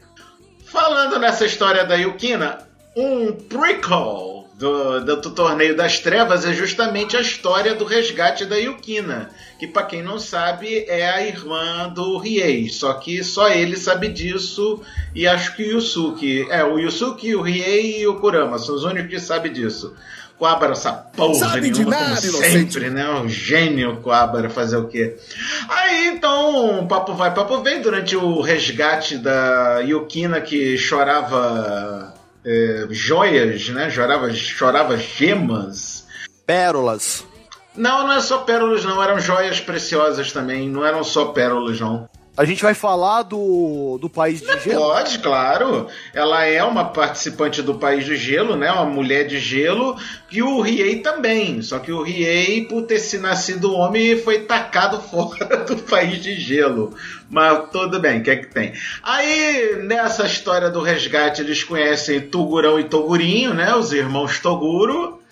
[0.65, 7.17] Falando nessa história da Yukina, um prequel do, do, do Torneio das Trevas é justamente
[7.17, 12.17] a história do resgate da Yukina, que pra quem não sabe é a irmã do
[12.17, 14.81] Riei, só que só ele sabe disso
[15.13, 18.83] e acho que o Yusuke, é o Yusuke, o Riei e o Kurama são os
[18.83, 19.95] únicos que sabem disso.
[20.37, 23.09] Coabara essa porra Sabe de nenhuma, nada, como sempre, né?
[23.09, 25.15] Um gênio Coabara fazer o quê?
[25.69, 32.13] Aí então, papo vai, papo vem, durante o resgate da Yukina que chorava
[32.45, 33.89] é, joias, né?
[33.89, 36.05] Chorava, chorava gemas.
[36.45, 37.25] Pérolas.
[37.75, 39.01] Não, não é só pérolas, não.
[39.01, 40.69] Eram joias preciosas também.
[40.69, 42.07] Não eram só pérolas, não.
[42.35, 44.81] A gente vai falar do, do país de gelo?
[44.81, 45.87] Pode, claro.
[46.15, 48.71] Ela é uma participante do País do Gelo, né?
[48.71, 49.95] Uma mulher de gelo.
[50.31, 51.61] E o Riei também.
[51.61, 56.33] Só que o Riei, por ter se nascido homem, foi tacado fora do País de
[56.33, 56.95] Gelo.
[57.29, 58.73] Mas tudo bem, o que é que tem?
[59.03, 63.75] Aí, nessa história do resgate, eles conhecem Tugurão e Togurinho, né?
[63.75, 65.22] Os irmãos Toguro.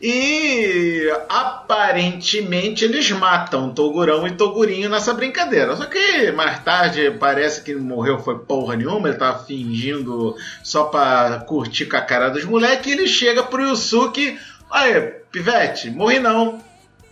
[0.00, 5.76] E aparentemente eles matam Togurão e Togurinho nessa brincadeira.
[5.76, 11.44] Só que mais tarde parece que morreu foi porra nenhuma, ele tava fingindo só pra
[11.46, 12.86] curtir com a cara dos moleques.
[12.86, 14.38] E ele chega pro Yusuke:
[14.70, 16.60] Aí, pivete, morri não.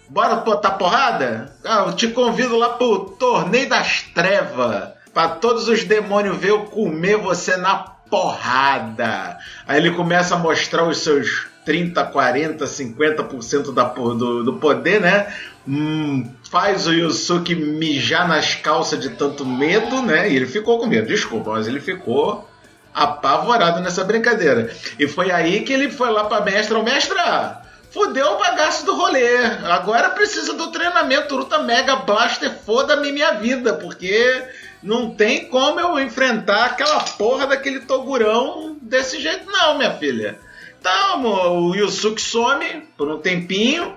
[0.08, 1.56] Bora botar porrada?
[1.64, 4.90] Ah, eu te convido lá pro Torneio das Trevas.
[5.14, 9.38] Pra todos os demônios ver eu comer você na porrada.
[9.66, 15.32] Aí ele começa a mostrar os seus 30, 40, 50% da, do, do poder, né?
[15.66, 20.28] Hum, faz o Yusuke mijar nas calças de tanto medo, né?
[20.28, 22.48] E ele ficou com medo, desculpa, mas ele ficou
[22.92, 24.74] apavorado nessa brincadeira.
[24.98, 28.96] E foi aí que ele foi lá pra mestra, o mestra, fudeu o bagaço do
[28.96, 29.36] rolê.
[29.64, 34.42] Agora precisa do treinamento Luta Mega Blaster, foda-me minha vida, porque
[34.82, 40.38] não tem como eu enfrentar aquela porra daquele Togurão desse jeito não, minha filha.
[40.86, 43.92] Então, o Yusuke some por um tempinho.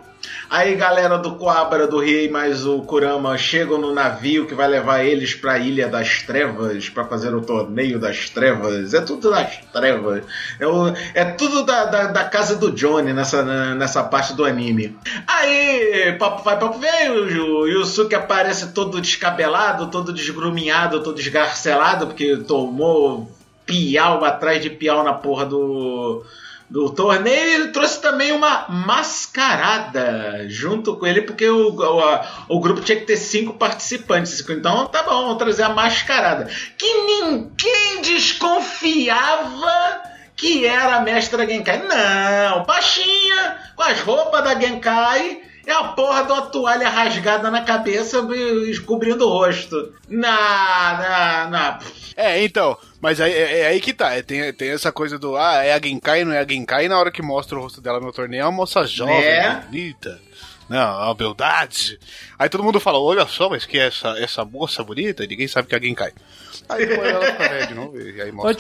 [0.48, 5.04] Aí, galera do Coabra, do Rei, mais o Kurama chegam no navio que vai levar
[5.04, 8.94] eles pra Ilha das Trevas para fazer o torneio das trevas.
[8.94, 10.24] É tudo das trevas.
[10.60, 13.42] É, o- é tudo da, da, da casa do Johnny nessa,
[13.74, 14.96] nessa parte do anime.
[15.26, 17.10] Aí, papo vai, papo vem.
[17.10, 23.32] O, Yusuke aparece todo descabelado, todo desgruminhado, todo esgarcelado, porque tomou
[23.66, 26.24] piau atrás de piau na porra do
[26.70, 32.60] do torneio, ele trouxe também uma mascarada junto com ele, porque o, o, a- o
[32.60, 34.44] grupo tinha que ter cinco participantes.
[34.50, 36.50] Então tá bom, vamos trazer a mascarada.
[36.78, 40.02] Que ninguém desconfiava
[40.36, 41.84] que era a mestra Genkai.
[41.88, 45.42] Não, baixinha, com as roupas da Genkai.
[45.66, 49.94] É a porra de uma toalha rasgada na cabeça e cobrindo o rosto.
[50.08, 51.80] Não, não, não.
[52.16, 54.14] É, então, mas aí, é, é aí que tá.
[54.14, 56.90] é, tem, tem essa coisa do, ah, é a Genkai, não é a Genkai, e
[56.90, 59.64] na hora que mostra o rosto dela no torneio, é uma moça jovem, Né?
[59.66, 60.22] bonita.
[60.70, 62.00] Não, é uma beldade.
[62.40, 65.48] Aí todo mundo fala, olha só, mas que é essa, essa moça bonita, e ninguém
[65.48, 66.14] sabe que é a Genkai.
[66.70, 68.54] Aí depois ela velha de novo, e aí mostra Ô,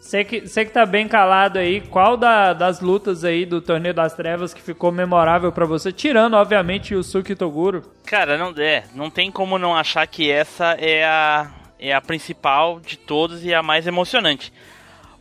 [0.00, 3.94] você que, você que tá bem calado aí, qual da- das lutas aí do Torneio
[3.94, 5.92] das Trevas que ficou memorável pra você?
[5.92, 7.82] Tirando, obviamente, o Suki Toguro.
[8.06, 11.50] Cara, não é, não tem como não achar que essa é a
[11.82, 14.52] é a principal de todas e a mais emocionante.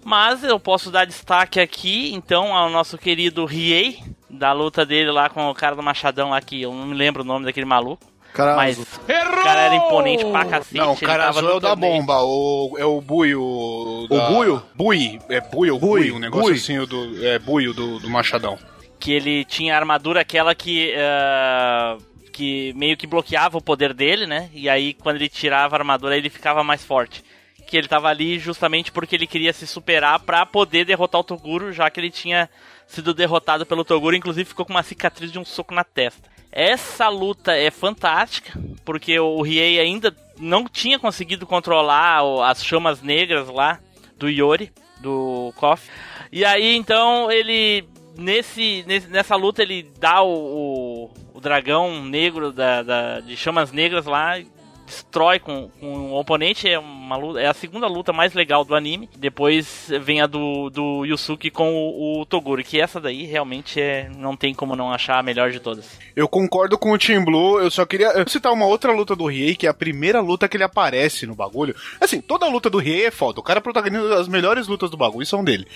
[0.04, 5.30] Mas eu posso dar destaque aqui, então, ao nosso querido Riei, da luta dele lá
[5.30, 8.06] com o cara do Machadão lá, que eu não me lembro o nome daquele maluco.
[8.34, 8.58] Carazo.
[8.58, 10.76] Mas o cara era imponente pra cacete.
[10.78, 11.94] Não, o ele cara tava azul é o da torneio.
[11.94, 13.42] bomba, o, é o buio.
[13.42, 14.64] O buio?
[14.76, 16.56] Bui, é buio Bui, bui, um negócio bui.
[16.58, 18.58] assim, o do, é buio do, do Machadão.
[19.00, 21.98] que ele tinha a armadura aquela que ah,
[22.32, 24.50] que meio que bloqueava o poder dele, né?
[24.54, 27.24] E aí quando ele tirava a armadura ele ficava mais forte.
[27.68, 31.72] Que ele tava ali justamente porque ele queria se superar pra poder derrotar o Toguro,
[31.72, 32.50] já que ele tinha
[32.88, 36.28] sido derrotado pelo Toguro, inclusive ficou com uma cicatriz de um soco na testa.
[36.52, 43.48] Essa luta é fantástica, porque o Riei ainda não tinha conseguido controlar as chamas negras
[43.50, 43.80] lá
[44.18, 45.88] do Yori, do Koff.
[46.32, 52.82] E aí então ele nesse- nessa luta ele dá o, o, o dragão negro da,
[52.84, 54.40] da- de chamas negras lá
[54.90, 58.76] destrói com, com o oponente é uma luta, é a segunda luta mais legal do
[58.76, 63.80] anime depois vem a do, do Yusuke com o, o Toguro que essa daí realmente
[63.80, 67.24] é não tem como não achar a melhor de todas Eu concordo com o Team
[67.24, 70.48] Blue, eu só queria citar uma outra luta do Riei, que é a primeira luta
[70.48, 71.76] que ele aparece no bagulho.
[72.02, 75.26] Assim, toda luta do Riei é foda, o cara protagoniza as melhores lutas do bagulho
[75.26, 75.68] são dele.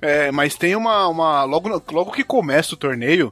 [0.00, 3.30] É, mas tem uma, uma logo, logo que começa o torneio,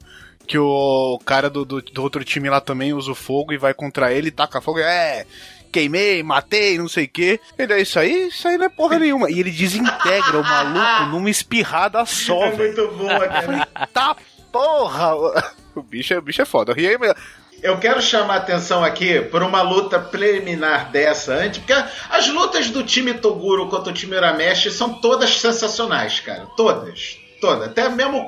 [0.49, 3.75] que o cara do, do, do outro time lá também usa o fogo e vai
[3.75, 5.27] contra ele, taca fogo, é...
[5.71, 7.39] Queimei, matei, não sei o que.
[7.59, 9.31] Ele é isso aí, isso aí não é porra nenhuma.
[9.31, 12.75] E ele desintegra o maluco numa espirrada só, É velho.
[12.75, 13.69] muito boa, cara.
[13.93, 14.17] Tá
[14.51, 15.11] porra!
[15.75, 16.73] O bicho é, o bicho é foda.
[16.73, 17.15] Riei é
[17.63, 21.75] Eu quero chamar a atenção aqui por uma luta preliminar dessa antes, porque
[22.11, 26.47] as lutas do time Toguro contra o time Urameshi são todas sensacionais, cara.
[26.57, 27.19] Todas.
[27.41, 27.69] Todas.
[27.69, 28.19] Até mesmo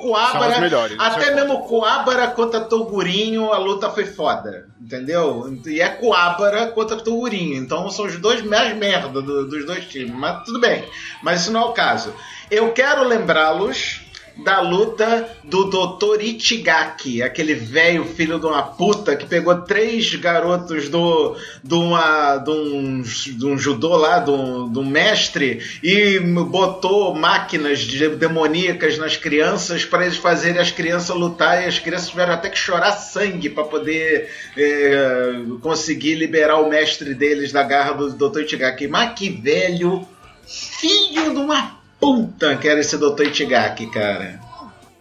[0.92, 4.68] isso Até é mesmo o Coabra contra Togurinho, a luta foi foda.
[4.80, 5.52] Entendeu?
[5.66, 7.56] E é Coabra contra Togurinho.
[7.56, 10.14] Então são os dois mais merda do- dos dois times.
[10.14, 10.84] Mas tudo bem.
[11.22, 12.14] Mas isso não é o caso.
[12.50, 14.00] Eu quero lembrá-los
[14.36, 16.22] da luta do Dr.
[16.22, 22.50] Ichigaki, aquele velho filho de uma puta que pegou três garotos do, de, uma, de,
[22.50, 29.84] um, de um judô lá, de um, mestre, e botou máquinas de- demoníacas nas crianças
[29.84, 33.64] para eles fazerem as crianças lutar e as crianças tiveram até que chorar sangue para
[33.64, 38.40] poder é, conseguir liberar o mestre deles da garra do Dr.
[38.40, 38.88] Ichigaki.
[38.88, 40.06] Mas que velho
[40.46, 43.22] filho de uma puta que era esse Dr.
[43.28, 44.40] Ichigaki, cara.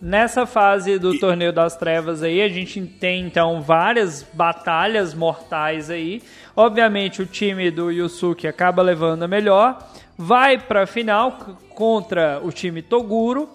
[0.01, 6.21] Nessa fase do Torneio das Trevas aí, a gente tem então várias batalhas mortais aí.
[6.55, 9.77] Obviamente o time do Yusuke acaba levando a melhor,
[10.17, 13.49] vai pra final c- contra o time Toguro.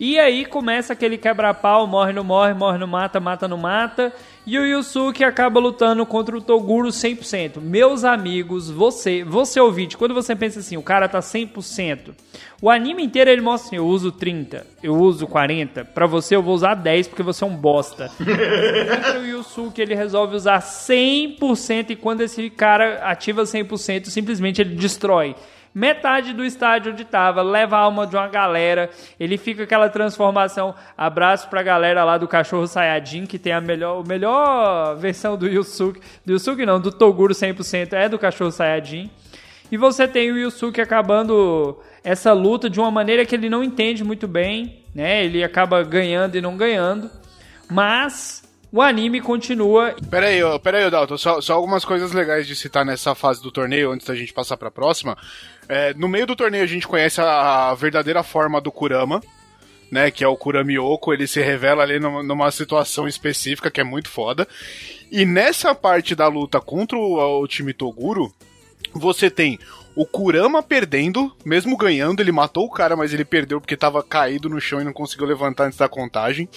[0.00, 4.10] E aí começa aquele quebra-pau, morre não morre, morre não mata, mata não mata.
[4.46, 7.60] E o Yusuke acaba lutando contra o Toguro 100%.
[7.60, 12.14] Meus amigos, você, você ouvinte, quando você pensa assim, o cara tá 100%,
[12.62, 16.42] o anime inteiro ele mostra assim, eu uso 30, eu uso 40, pra você eu
[16.42, 18.10] vou usar 10 porque você é um bosta.
[19.20, 25.36] O Yusuke ele resolve usar 100% e quando esse cara ativa 100%, simplesmente ele destrói
[25.74, 30.74] metade do estádio onde tava, leva a alma de uma galera, ele fica aquela transformação,
[30.96, 35.46] abraço pra galera lá do cachorro Sayajin, que tem a melhor, a melhor versão do
[35.46, 39.10] Yusuke, do Yusuke não, do Toguro 100% é do cachorro Sayajin,
[39.70, 44.02] e você tem o Yusuke acabando essa luta de uma maneira que ele não entende
[44.02, 47.08] muito bem, né, ele acaba ganhando e não ganhando,
[47.70, 48.42] mas
[48.72, 49.96] o anime continua.
[50.08, 51.18] Pera aí, ó, pera aí, ô, Dalton.
[51.18, 54.56] Só, só algumas coisas legais de citar nessa fase do torneio, antes da gente passar
[54.56, 55.16] pra próxima.
[55.70, 59.22] É, no meio do torneio a gente conhece a, verdadeira forma do Kurama,
[59.88, 60.10] né?
[60.10, 61.14] Que é o Kuramiyoko.
[61.14, 64.48] Ele se revela ali numa, numa situação específica que é muito foda.
[65.12, 68.34] E nessa parte da luta contra o, o time Toguro,
[68.92, 69.60] você tem
[69.94, 74.48] o Kurama perdendo, mesmo ganhando, ele matou o cara, mas ele perdeu porque tava caído
[74.48, 76.48] no chão e não conseguiu levantar antes da contagem.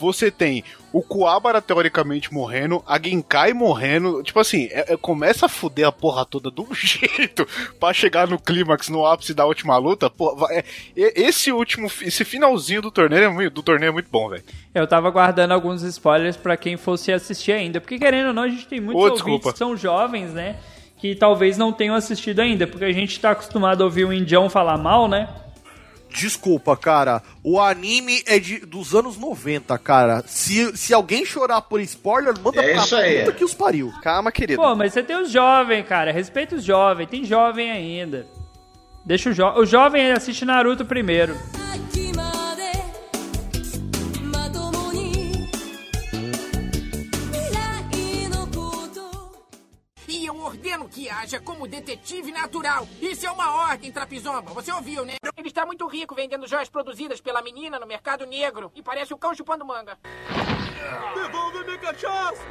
[0.00, 4.22] Você tem o Kuwabara teoricamente morrendo, a Genkai morrendo.
[4.22, 7.46] Tipo assim, é- é- começa a fuder a porra toda de um jeito
[7.78, 10.10] pra chegar no clímax, no ápice da última luta.
[10.36, 10.64] Vai- é-
[10.96, 14.42] esse último, esse finalzinho do torneio é muito, do torneio é muito bom, velho.
[14.74, 18.48] Eu tava guardando alguns spoilers pra quem fosse assistir ainda, porque querendo ou não, a
[18.48, 19.52] gente tem muitos Ô, ouvintes desculpa.
[19.52, 20.56] que são jovens, né?
[20.98, 24.50] Que talvez não tenham assistido ainda, porque a gente tá acostumado a ouvir o Indião
[24.50, 25.28] falar mal, né?
[26.12, 27.22] Desculpa, cara.
[27.42, 30.22] O anime é de, dos anos 90, cara.
[30.26, 33.20] Se, se alguém chorar por spoiler, manda É pra isso aí.
[33.20, 33.92] puta que os pariu.
[34.02, 34.60] Calma, querido.
[34.60, 36.12] Pô, mas você tem os jovens, cara.
[36.12, 37.08] Respeita os jovens.
[37.08, 38.26] Tem jovem ainda.
[39.04, 39.62] Deixa o jovem.
[39.62, 41.34] O jovem assiste Naruto primeiro.
[50.60, 52.86] Ordeno que haja como detetive natural.
[53.00, 54.52] Isso é uma ordem, Trapizomba.
[54.52, 55.14] Você ouviu, né?
[55.34, 58.70] Ele está muito rico vendendo joias produzidas pela menina no mercado negro.
[58.74, 59.98] E parece o cão chupando manga.
[61.14, 62.44] Devolve minha cachaça!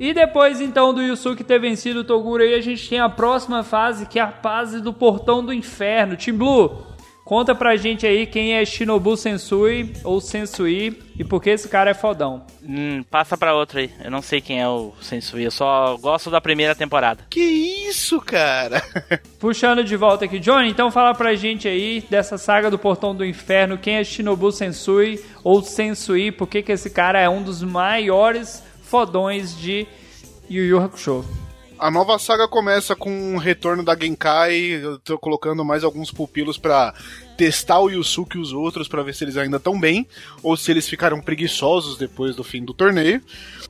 [0.00, 3.62] E depois, então, do Yusuke ter vencido o Toguro aí, a gente tem a próxima
[3.62, 6.16] fase, que é a fase do Portão do Inferno.
[6.16, 6.91] Team Blue,
[7.32, 11.92] conta pra gente aí quem é Shinobu Sensui ou Sensui e por que esse cara
[11.92, 12.44] é fodão.
[12.62, 13.90] Hum, passa pra outro aí.
[14.04, 17.24] Eu não sei quem é o Sensui, eu só gosto da primeira temporada.
[17.30, 18.82] Que isso, cara?
[19.40, 23.24] Puxando de volta aqui, Johnny, então fala pra gente aí dessa saga do Portão do
[23.24, 27.62] Inferno, quem é Shinobu Sensui ou Sensui, por que que esse cara é um dos
[27.62, 29.86] maiores fodões de
[30.50, 31.24] Yu Yu Hakusho.
[31.82, 34.54] A nova saga começa com o retorno da Genkai.
[34.54, 36.94] Eu tô colocando mais alguns pupilos pra
[37.36, 40.06] testar o Yusuke e os outros pra ver se eles ainda estão bem
[40.44, 43.20] ou se eles ficaram preguiçosos depois do fim do torneio.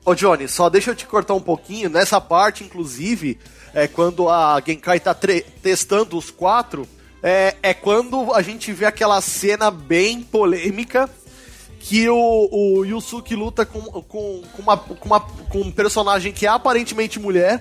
[0.05, 1.89] Ô Johnny, só deixa eu te cortar um pouquinho.
[1.89, 3.39] Nessa parte, inclusive,
[3.73, 5.15] é quando a Genkai tá
[5.63, 6.87] testando os quatro,
[7.23, 11.09] é, é quando a gente vê aquela cena bem polêmica
[11.79, 16.45] que o, o Yusuke luta com, com, com, uma, com, uma, com um personagem que
[16.45, 17.59] é aparentemente mulher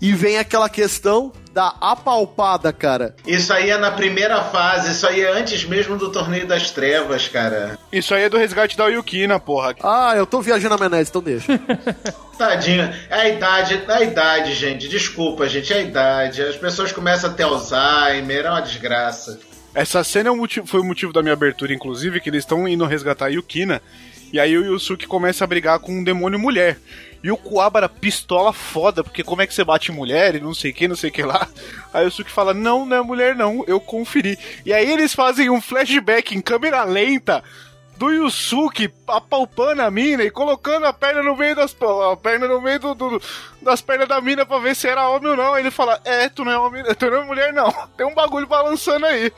[0.00, 3.14] e vem aquela questão da apalpada, cara.
[3.26, 7.28] Isso aí é na primeira fase, isso aí é antes mesmo do Torneio das Trevas,
[7.28, 7.78] cara.
[7.90, 9.74] Isso aí é do resgate da Yukina, porra.
[9.82, 11.58] Ah, eu tô viajando a maionese, então deixa.
[12.36, 14.88] Tadinho, é a idade, é a idade, gente.
[14.88, 16.42] Desculpa, gente, é a idade.
[16.42, 19.40] As pessoas começam a ter Alzheimer, é uma desgraça.
[19.74, 22.68] Essa cena é o motivo- foi o motivo da minha abertura, inclusive, que eles estão
[22.68, 23.80] indo resgatar a Yukina.
[24.32, 26.78] E aí o Yusuke começa a brigar com um demônio mulher.
[27.22, 30.70] E o Kuwabara pistola foda, porque como é que você bate mulher e não sei
[30.70, 31.48] o que, não sei o que lá.
[31.92, 34.38] Aí o Yusuke fala, não, não é mulher não, eu conferi.
[34.64, 37.42] E aí eles fazem um flashback em câmera lenta
[37.96, 41.74] do Yusuke apalpando a mina e colocando a perna no meio das
[42.12, 43.22] a perna no meio do, do-
[43.62, 45.54] das pernas da mina pra ver se era homem ou não.
[45.54, 47.72] Aí ele fala: É, tu não é homem, tu não é mulher, não.
[47.96, 49.32] Tem um bagulho balançando aí.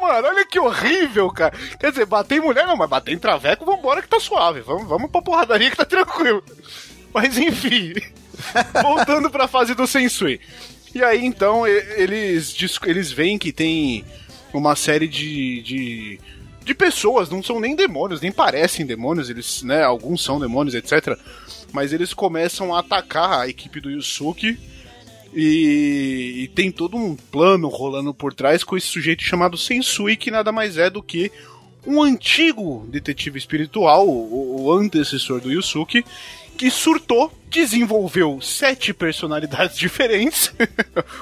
[0.00, 1.54] Mano, olha que horrível, cara.
[1.78, 4.60] Quer dizer, bater em mulher não, mas bater em traveco, vambora que tá suave.
[4.60, 6.42] Vamos, vamos pra porradaria que tá tranquilo.
[7.14, 7.94] Mas enfim,
[8.82, 10.40] voltando pra fase do Sensui.
[10.92, 14.04] E aí então eles, eles veem que tem
[14.52, 16.20] uma série de, de,
[16.64, 21.18] de pessoas, não são nem demônios, nem parecem demônios, eles, né, alguns são demônios, etc.
[21.72, 24.58] Mas eles começam a atacar a equipe do Yusuke
[25.32, 30.30] e, e tem todo um plano rolando por trás com esse sujeito chamado Sensui, que
[30.30, 31.32] nada mais é do que
[31.86, 36.04] um antigo detetive espiritual, o, o antecessor do Yusuke,
[36.56, 40.52] que surtou, desenvolveu sete personalidades diferentes,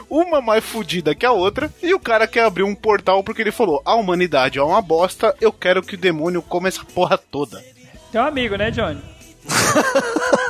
[0.09, 3.53] uma mais fodida que a outra, e o cara quer abrir um portal porque ele
[3.53, 7.63] falou: a humanidade é uma bosta, eu quero que o demônio coma essa porra toda.
[8.11, 9.01] Tem um amigo, né, Johnny?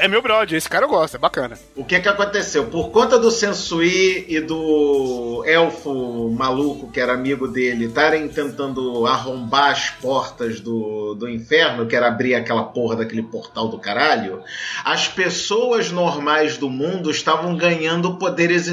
[0.00, 1.58] É meu brother, esse cara eu gosto, é bacana.
[1.74, 2.66] O que que aconteceu?
[2.66, 9.72] Por conta do Sensui e do elfo maluco que era amigo dele estarem tentando arrombar
[9.72, 14.42] as portas do, do inferno, que era abrir aquela porra daquele portal do caralho,
[14.84, 18.68] as pessoas normais do mundo estavam ganhando poderes,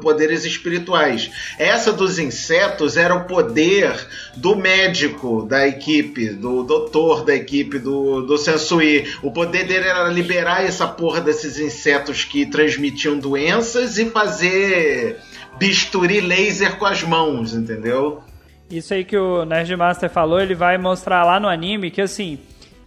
[0.00, 1.30] poderes espirituais.
[1.58, 3.94] Essa dos insetos era o poder
[4.36, 9.08] do médico da equipe, do doutor da equipe do, do Sensui.
[9.22, 15.18] O poder dele era liberar essa porra desses insetos que transmitiam doenças e fazer
[15.58, 18.22] bisturi laser com as mãos, entendeu?
[18.70, 22.38] Isso aí que o Nerdmaster falou, ele vai mostrar lá no anime que assim,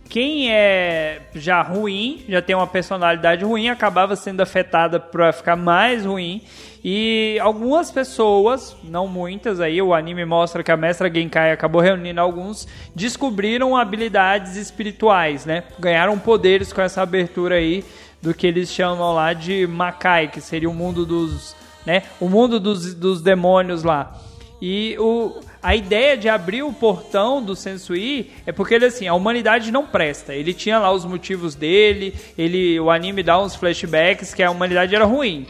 [0.08, 6.06] quem é já ruim, já tem uma personalidade ruim, acabava sendo afetada pra ficar mais
[6.06, 6.42] ruim.
[6.84, 12.20] E algumas pessoas, não muitas aí, o anime mostra que a mestra Genkai acabou reunindo
[12.20, 15.64] alguns, descobriram habilidades espirituais, né?
[15.80, 17.86] Ganharam poderes com essa abertura aí
[18.20, 21.56] do que eles chamam lá de Makai, que seria o mundo dos,
[21.86, 22.04] né?
[22.20, 24.20] O mundo dos, dos demônios lá.
[24.60, 29.14] E o, a ideia de abrir o portão do Sensui é porque ele assim, a
[29.14, 30.34] humanidade não presta.
[30.34, 34.96] Ele tinha lá os motivos dele, ele o anime dá uns flashbacks que a humanidade
[34.96, 35.46] era ruim.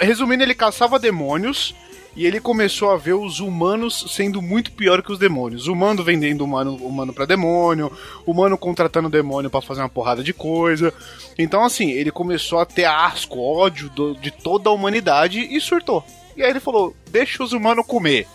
[0.00, 1.74] Resumindo, ele caçava demônios
[2.16, 5.66] e ele começou a ver os humanos sendo muito pior que os demônios.
[5.66, 7.90] Humano vendendo humano, humano para demônio,
[8.26, 10.92] humano contratando demônio para fazer uma porrada de coisa.
[11.38, 16.04] Então, assim, ele começou a ter asco, ódio do- de toda a humanidade e surtou.
[16.36, 18.26] E aí ele falou: deixa os humanos comer.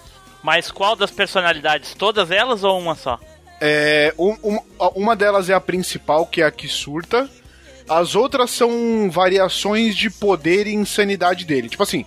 [0.44, 1.94] Mas qual das personalidades?
[1.96, 3.20] Todas elas ou uma só?
[3.60, 4.60] É, um- um-
[4.96, 7.28] uma delas é a principal, que é a que surta.
[7.90, 11.70] As outras são variações de poder e insanidade dele.
[11.70, 12.06] Tipo assim,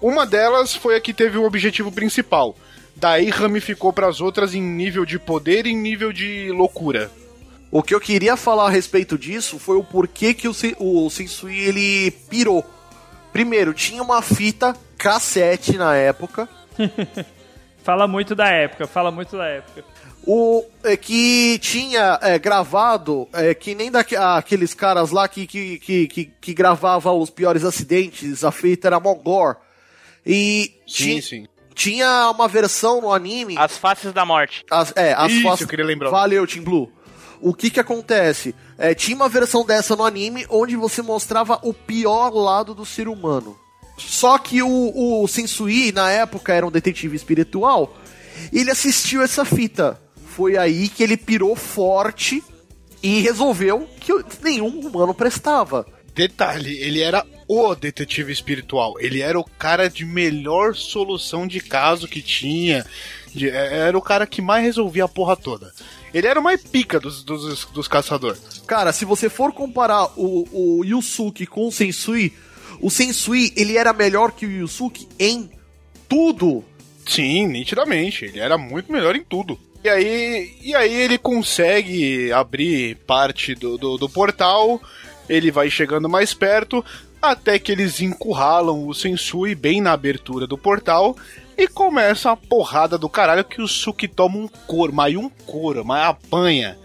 [0.00, 2.56] uma delas foi a que teve o objetivo principal.
[2.94, 7.10] Daí ramificou para as outras em nível de poder e em nível de loucura.
[7.70, 11.58] O que eu queria falar a respeito disso foi o porquê que o, o Sensui
[11.60, 12.64] ele pirou.
[13.32, 16.48] Primeiro, tinha uma fita cassete na época.
[17.84, 19.84] Fala muito da época, fala muito da época.
[20.26, 25.78] O, é, que tinha é, gravado, é, que nem daque- aqueles caras lá que, que,
[25.78, 29.56] que, que, que gravavam os piores acidentes, a fita era Mogor.
[30.26, 31.46] E Sim, sim.
[31.74, 33.56] tinha uma versão no anime.
[33.56, 34.64] As faces da morte.
[34.68, 36.10] As, é, as Isso, faces- eu queria lembrar.
[36.10, 36.90] Valeu, Team Blue.
[37.40, 38.52] O que que acontece?
[38.76, 43.06] É, tinha uma versão dessa no anime onde você mostrava o pior lado do ser
[43.06, 43.56] humano.
[43.96, 47.94] Só que o, o Sensui, na época, era um detetive espiritual.
[48.52, 50.00] e Ele assistiu essa fita.
[50.36, 52.44] Foi aí que ele pirou forte
[53.02, 54.12] e resolveu que
[54.42, 55.86] nenhum humano prestava.
[56.14, 58.96] Detalhe, ele era o detetive espiritual.
[59.00, 62.84] Ele era o cara de melhor solução de caso que tinha.
[63.34, 65.72] De- é, era o cara que mais resolvia a porra toda.
[66.12, 68.62] Ele era o mais pica dos, dos, dos caçadores.
[68.66, 72.34] Cara, se você for comparar o, o Yusuke com o Sensui,
[72.78, 75.48] o Sensui, ele era melhor que o Yusuke em
[76.06, 76.62] tudo.
[77.06, 78.26] Sim, nitidamente.
[78.26, 79.58] Ele era muito melhor em tudo.
[79.86, 84.82] E aí, e aí ele consegue abrir parte do, do, do portal,
[85.28, 86.84] ele vai chegando mais perto,
[87.22, 91.16] até que eles encurralam o Sensui bem na abertura do portal
[91.56, 95.84] e começa a porrada do caralho que o Suki toma um couro, mas um couro,
[95.84, 96.76] mas apanha.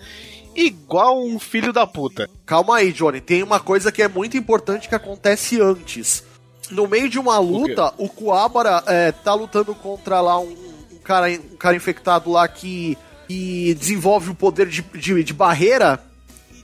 [0.56, 2.30] Igual um filho da puta.
[2.46, 3.20] Calma aí, Johnny.
[3.20, 6.24] Tem uma coisa que é muito importante que acontece antes.
[6.70, 10.71] No meio de uma luta, o, Kuwabara é, tá lutando contra lá um
[11.04, 12.98] cara, um cara infectado lá que,
[13.28, 16.00] que desenvolve o poder de, de, de barreira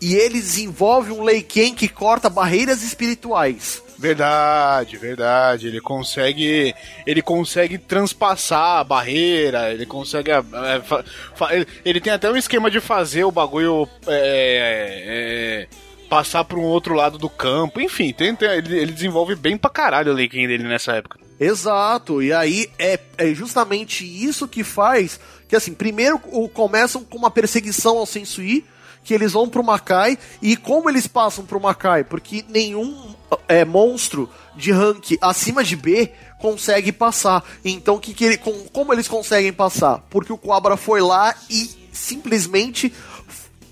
[0.01, 3.81] e ele desenvolve um Leiken que corta barreiras espirituais.
[3.99, 5.67] Verdade, verdade.
[5.67, 6.71] Ele consegue.
[7.05, 10.29] Ele consegue transpassar a barreira, ele consegue.
[10.29, 10.43] é,
[10.83, 11.03] fa-
[11.35, 13.89] fa- ele, ele tem até um esquema de fazer o bagulho.
[14.07, 15.77] é, é,
[16.07, 17.81] passar para um outro lado do campo.
[17.81, 21.17] Enfim, tem, tem- ele, ele desenvolve bem pra caralho o Leiken dele nessa época.
[21.39, 26.19] Exato, e aí é, é justamente isso que faz que, assim, primeiro
[26.53, 28.65] começam com uma perseguição ao Sensui,
[29.03, 32.03] que eles vão pro Makai, e como eles passam pro Makai?
[32.03, 33.15] Porque nenhum
[33.47, 37.43] é, monstro de rank acima de B consegue passar.
[37.63, 40.03] Então, que que ele, com, como eles conseguem passar?
[40.09, 42.93] Porque o Quabra foi lá e simplesmente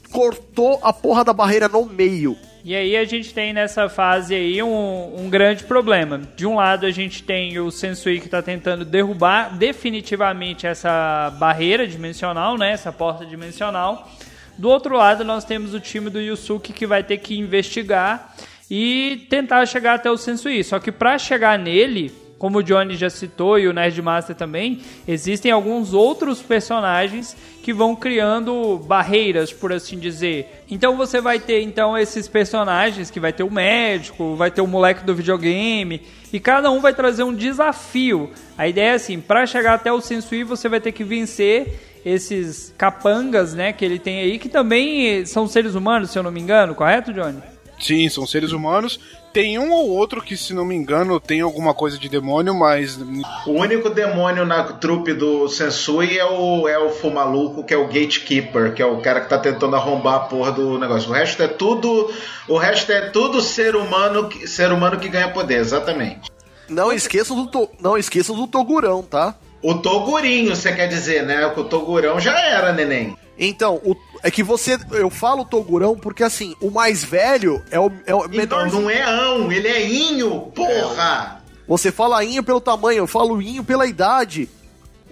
[0.09, 2.37] cortou a porra da barreira no meio.
[2.67, 6.19] E aí a gente tem nessa fase aí um, um grande problema.
[6.35, 11.87] De um lado a gente tem o Sensui que está tentando derrubar definitivamente essa barreira
[11.87, 12.71] dimensional, né?
[12.71, 14.09] Essa porta dimensional.
[14.57, 18.35] Do outro lado nós temos o time do Yusuke que vai ter que investigar
[18.67, 20.63] e tentar chegar até o Sensui.
[20.63, 25.51] Só que para chegar nele, como o Johnny já citou e o Nerdmaster também, existem
[25.51, 30.63] alguns outros personagens que vão criando barreiras, por assim dizer.
[30.69, 34.67] Então você vai ter então esses personagens que vai ter o médico, vai ter o
[34.67, 38.29] moleque do videogame e cada um vai trazer um desafio.
[38.55, 42.71] A ideia é assim, para chegar até o Sensui você vai ter que vencer esses
[42.77, 46.39] capangas, né, que ele tem aí, que também são seres humanos, se eu não me
[46.39, 47.54] engano, correto, Johnny?
[47.85, 48.99] Sim, são seres humanos.
[49.31, 52.97] Tem um ou outro que, se não me engano, tem alguma coisa de demônio, mas.
[53.45, 58.73] O único demônio na trupe do Sensui é o elfo maluco, que é o Gatekeeper,
[58.73, 61.09] que é o cara que tá tentando arrombar a porra do negócio.
[61.09, 62.11] O resto é tudo.
[62.47, 66.31] O resto é tudo ser humano, que- ser humano que ganha poder, exatamente.
[66.67, 69.35] Não esqueçam do, to- não esqueçam do Togurão, tá?
[69.61, 71.47] O Togurinho, você quer dizer, né?
[71.53, 73.15] Que o Togurão já era, neném.
[73.37, 74.77] Então, o- é que você.
[74.91, 78.71] Eu falo Togurão porque assim, o mais velho é o, é o Então, menor.
[78.71, 81.43] não é ão, ele é inho, porra!
[81.67, 84.47] Você fala inho pelo tamanho, eu falo inho pela idade.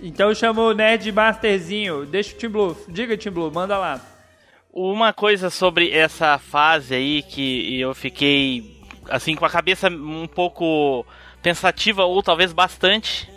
[0.01, 2.05] Então chama o Nerdmasterzinho.
[2.05, 2.77] Deixa o Tim Blue.
[2.89, 3.99] Diga, Tim Blue, manda lá.
[4.71, 11.05] Uma coisa sobre essa fase aí que eu fiquei assim com a cabeça um pouco
[11.41, 13.29] pensativa ou talvez bastante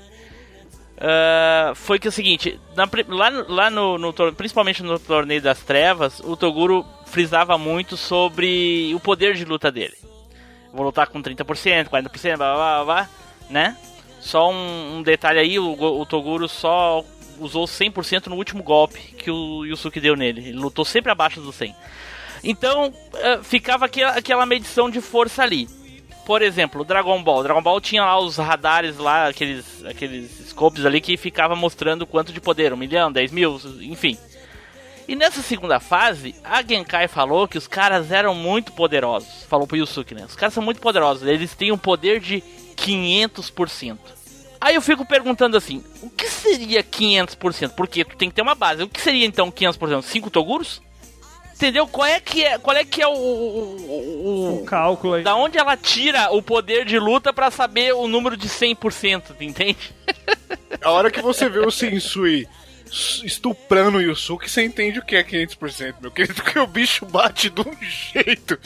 [0.99, 5.61] ah, foi que é o seguinte, na lá, lá no, no principalmente no torneio das
[5.61, 9.97] trevas, o Toguro frisava muito sobre o poder de luta dele.
[10.73, 13.11] Vou lutar com 30%, 40%, blá blá blá, blá
[13.49, 13.77] né?
[14.21, 17.05] Só um, um detalhe aí, o, o Toguro só
[17.39, 20.49] usou 100% no último golpe que o Yusuke deu nele.
[20.49, 21.75] Ele lutou sempre abaixo do 100.
[22.43, 25.69] Então, eh, ficava aquela, aquela medição de força ali.
[26.27, 27.45] Por exemplo, o Dragon Ball.
[27.45, 32.33] Dragon Ball tinha lá os radares lá, aqueles, aqueles scopes ali que ficava mostrando quanto
[32.33, 34.18] de poder, um milhão, 10 mil, enfim.
[35.07, 39.45] E nessa segunda fase, a Genkai falou que os caras eram muito poderosos.
[39.45, 40.24] Falou pro Yusuke, né?
[40.24, 42.43] Os caras são muito poderosos, eles têm um poder de
[42.77, 43.97] 500%.
[44.61, 47.70] Aí eu fico perguntando assim, o que seria 500%?
[47.77, 48.83] Porque tu tem que ter uma base.
[48.83, 50.03] O que seria então 500%?
[50.03, 50.83] 5 Toguros?
[51.57, 51.89] Entendeu?
[51.89, 55.25] Qual é que é, qual é, que é o, o, o, O cálculo aí.
[55.25, 59.43] Da onde ela tira o poder de luta pra saber o número de 100%, tu
[59.43, 59.95] entende?
[60.83, 62.47] A hora que você vê o Sensui
[63.25, 67.51] estuprando o Yusuke, você entende o que é 500%, meu querido, porque o bicho bate
[67.51, 68.59] de um jeito,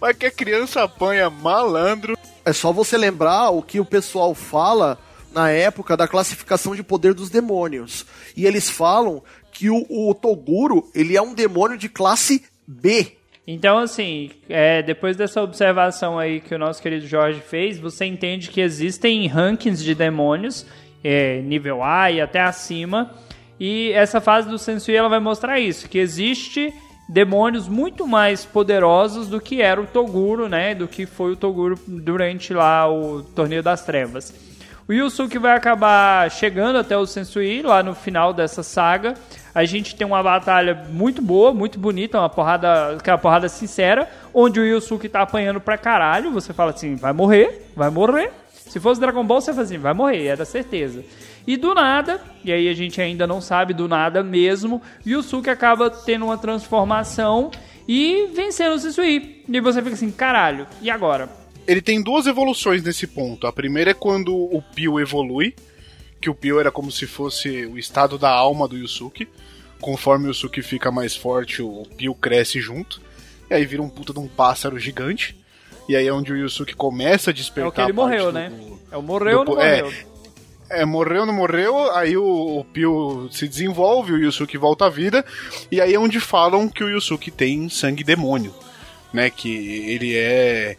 [0.00, 2.16] mas que a criança apanha malandro.
[2.44, 4.98] É só você lembrar o que o pessoal fala
[5.32, 8.06] na época da classificação de poder dos demônios.
[8.36, 9.22] E eles falam
[9.58, 13.16] que o, o Toguro, ele é um demônio de classe B.
[13.44, 18.50] Então, assim, é, depois dessa observação aí que o nosso querido Jorge fez, você entende
[18.50, 20.64] que existem rankings de demônios,
[21.02, 23.10] é, nível A e até acima,
[23.58, 26.72] e essa fase do Sensui ela vai mostrar isso, que existe
[27.08, 31.76] demônios muito mais poderosos do que era o Toguro, né, do que foi o Toguro
[31.84, 34.32] durante lá o Torneio das Trevas.
[34.88, 39.12] O Yusuke vai acabar chegando até o Sensui lá no final dessa saga.
[39.54, 44.60] A gente tem uma batalha muito boa, muito bonita, uma porrada, aquela porrada sincera, onde
[44.60, 46.30] o Yusuke tá apanhando pra caralho.
[46.32, 48.30] Você fala assim, vai morrer, vai morrer.
[48.52, 51.04] Se fosse Dragon Ball, você fala assim, vai morrer, era certeza.
[51.46, 55.88] E do nada, e aí a gente ainda não sabe do nada mesmo, Yusuke acaba
[55.88, 57.50] tendo uma transformação
[57.88, 59.42] e vencendo o Sensui.
[59.48, 61.30] E você fica assim, caralho, e agora?
[61.66, 63.46] Ele tem duas evoluções nesse ponto.
[63.46, 65.54] A primeira é quando o Pio evolui,
[66.20, 69.28] que o Pio era como se fosse o estado da alma do Yusuke.
[69.80, 73.00] Conforme o Yusuke fica mais forte, o Pio cresce junto.
[73.50, 75.36] E aí vira um puta de um pássaro gigante.
[75.88, 78.32] E aí é onde o Yusuke começa a É despertar o que ele morreu, do-
[78.32, 78.52] né?
[78.90, 79.98] É o morreu ou do- não é, morreu?
[80.70, 85.24] É, morreu, não morreu, aí o, o Pio se desenvolve, o Yusuke volta à vida,
[85.72, 88.54] e aí é onde falam que o Yusuke tem sangue demônio,
[89.10, 89.30] né?
[89.30, 89.48] Que
[89.90, 90.76] ele é.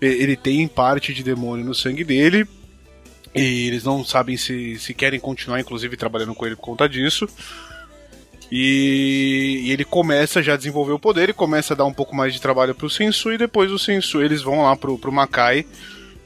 [0.00, 2.46] Ele tem parte de demônio no sangue dele.
[3.34, 7.26] E eles não sabem se, se querem continuar, inclusive, trabalhando com ele por conta disso.
[8.50, 12.14] E, e ele começa já a desenvolver o poder e começa a dar um pouco
[12.14, 13.32] mais de trabalho pro Sensu.
[13.32, 15.64] E depois o Sensu, eles vão lá pro, pro Makai.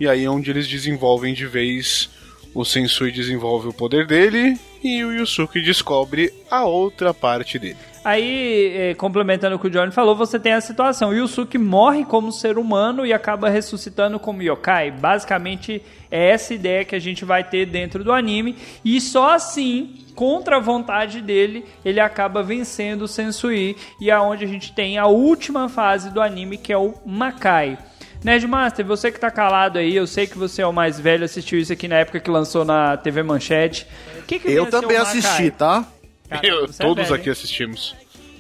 [0.00, 2.10] E aí é onde eles desenvolvem de vez.
[2.52, 4.58] O Sensui desenvolve o poder dele.
[4.82, 7.78] E o Yusuke descobre a outra parte dele.
[8.06, 11.12] Aí, eh, complementando o que o Johnny falou, você tem a situação.
[11.12, 14.92] Yusuke morre como ser humano e acaba ressuscitando como yokai.
[14.92, 18.54] Basicamente, é essa ideia que a gente vai ter dentro do anime.
[18.84, 23.76] E só assim, contra a vontade dele, ele acaba vencendo o Sensui.
[24.00, 27.76] E é onde a gente tem a última fase do anime, que é o Makai.
[28.22, 31.58] Nerdmaster, você que tá calado aí, eu sei que você é o mais velho, assistiu
[31.58, 33.84] isso aqui na época que lançou na TV Manchete.
[34.20, 35.84] O que que Eu também assisti, tá?
[36.28, 37.32] Caramba, Eu- é todos velho, aqui hein?
[37.32, 37.94] assistimos.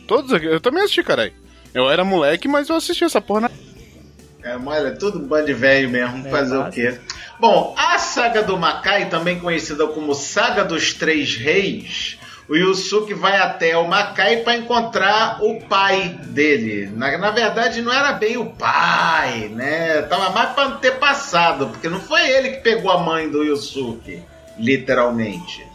[0.06, 0.46] Todos aqui.
[0.46, 1.32] Eu também assisti, caralho.
[1.74, 3.50] Eu era moleque, mas eu assisti essa porra na.
[4.42, 6.74] É, olha, tudo bando de velho mesmo, É, fazer o basta.
[6.80, 6.98] quê?
[7.40, 12.16] Bom, a saga do Makai, também conhecida como Saga dos Três Reis,
[12.48, 16.86] o Yusuke vai até o Makai para encontrar o pai dele.
[16.94, 20.00] Na, na verdade, não era bem o pai, né?
[20.02, 24.22] Tava mais para ter passado, porque não foi ele que pegou a mãe do Yusuke,
[24.58, 25.65] literalmente.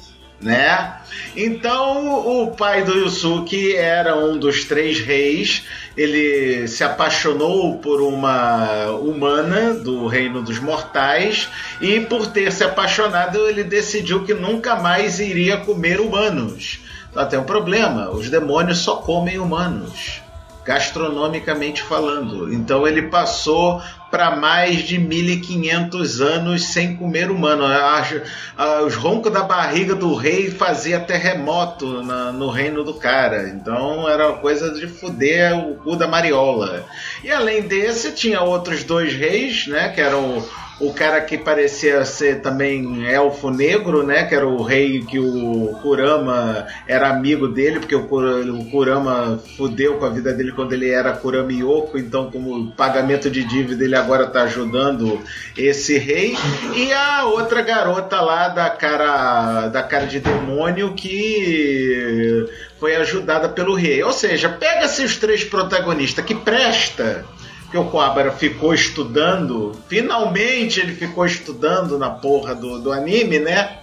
[0.42, 0.96] Né?
[1.36, 5.64] Então o pai do Yusuke era um dos três reis.
[5.96, 11.48] Ele se apaixonou por uma humana do reino dos mortais
[11.80, 16.80] e por ter se apaixonado ele decidiu que nunca mais iria comer humanos.
[17.14, 20.22] Só tem um problema: os demônios só comem humanos,
[20.66, 22.52] gastronomicamente falando.
[22.52, 23.82] Então ele passou
[24.12, 27.66] para mais de 1500 anos sem comer humano.
[27.66, 28.22] As-
[28.58, 33.48] ah, Os roncos da barriga do rei fazia terremoto na- no reino do cara.
[33.50, 36.86] Então era uma coisa de fuder o cu da mariola.
[37.24, 39.90] E além desse, tinha outros dois reis, né?
[39.90, 40.44] Que eram
[40.88, 44.24] o, cara que parecia ser também elfo negro, né?
[44.26, 49.40] Que era o rei que o Kurama era amigo dele, porque o, Kur- o Kurama
[49.58, 53.84] fudeu com a vida dele quando ele era Kurama Yoko, então como pagamento de dívida
[53.84, 55.22] ele agora tá ajudando
[55.58, 56.36] esse rei.
[56.76, 62.46] E a outra garota lá da cara da cara de demônio que
[62.80, 64.04] foi ajudada pelo rei.
[64.04, 67.24] Ou seja, pega-se os três protagonistas que presta
[67.72, 73.78] que o Coabra ficou estudando, finalmente ele ficou estudando na porra do, do anime, né?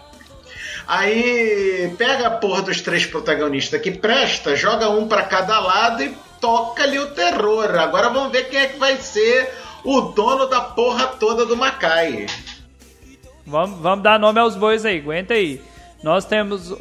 [0.87, 6.15] Aí pega a porra dos três protagonistas que presta, joga um pra cada lado e
[6.41, 7.79] toca ali o terror.
[7.79, 9.51] Agora vamos ver quem é que vai ser
[9.85, 12.27] o dono da porra toda do Makai.
[13.47, 15.63] Vamos, vamos dar nome aos bois aí, aguenta aí.
[16.03, 16.75] Nós temos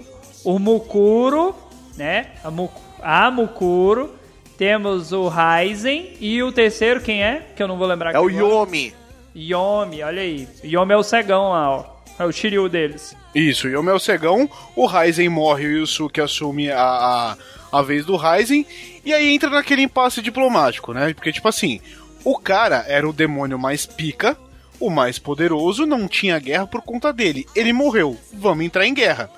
[0.44, 1.56] o Mukuro,
[1.96, 2.32] né?
[2.44, 4.14] A, Muku, a Mukuro.
[4.58, 6.14] Temos o Raizen.
[6.20, 7.48] E o terceiro, quem é?
[7.56, 8.30] Que eu não vou lembrar É o.
[8.30, 8.94] Yomi.
[9.36, 10.48] Yomi, olha aí.
[10.64, 11.86] Yomi é o cegão lá, ó.
[12.20, 13.16] É o Shiryu deles.
[13.36, 17.38] Isso, e o meu cegão, o Raizen morre e o Yusuke assume a, a,
[17.72, 18.66] a vez do Raizen,
[19.06, 21.14] e aí entra naquele impasse diplomático, né?
[21.14, 21.80] Porque, tipo assim,
[22.24, 24.36] o cara era o demônio mais pica,
[24.80, 27.46] o mais poderoso, não tinha guerra por conta dele.
[27.56, 29.30] Ele morreu, vamos entrar em guerra.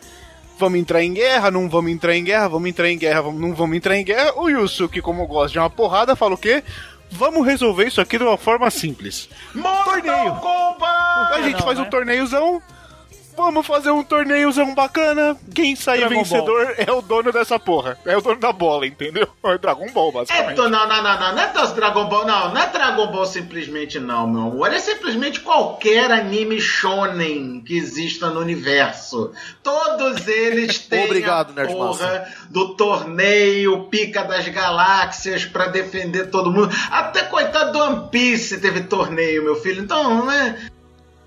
[0.59, 3.53] Vamos entrar em guerra, não vamos entrar em guerra, vamos entrar em guerra, vamos- não
[3.55, 4.33] vamos entrar em guerra.
[4.35, 6.61] O Yusuke, como gosta de uma porrada, fala o quê?
[7.09, 9.29] Vamos resolver isso aqui de uma forma simples.
[9.55, 11.33] Mortal Kombat!
[11.33, 11.85] A gente não, faz né?
[11.85, 12.61] um torneiozão.
[13.39, 15.33] Vamos fazer um torneiozão bacana.
[15.55, 17.97] Quem sair Dragon vencedor é o dono dessa porra.
[18.05, 19.29] É o dono da bola, entendeu?
[19.41, 20.55] É o Dragon Ball, É, basicamente.
[20.57, 23.97] tô- não, não, não, não, não é Dragon Ball, não, não é Dragon Ball simplesmente
[23.97, 24.73] não, meu amor.
[24.73, 29.31] É simplesmente qualquer anime shonen que exista no universo.
[29.63, 36.75] Todos eles têm Obrigado, a porra do torneio Pica das Galáxias pra defender todo mundo.
[36.91, 39.81] Até coitado do One Piece teve torneio, meu filho.
[39.81, 40.69] Então, né?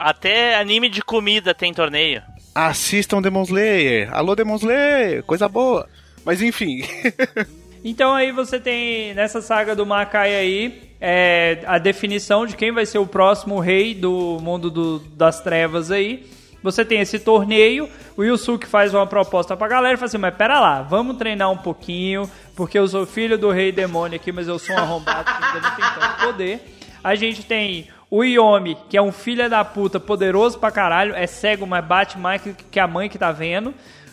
[0.03, 2.23] Até anime de comida tem torneio.
[2.55, 4.13] Assistam Demon Slayer.
[4.15, 5.23] Alô, Demon Slayer.
[5.23, 5.89] Coisa boa.
[6.25, 6.83] Mas enfim.
[7.85, 12.87] Então aí você tem nessa saga do Makai aí é, a definição de quem vai
[12.87, 16.25] ser o próximo rei do mundo do- das trevas aí.
[16.63, 20.33] Você tem esse torneio, o Yusuke faz uma proposta pra galera e fala assim, mas
[20.37, 24.47] pera lá, vamos treinar um pouquinho, porque eu sou filho do rei demônio aqui, mas
[24.47, 26.61] eu sou um arrombado que ainda não tem tanto poder.
[27.03, 31.27] A gente tem o Yomi, que é um filho da puta poderoso pra caralho, é
[31.27, 33.73] cego, mas bate mais que- a mãe que tá vendo.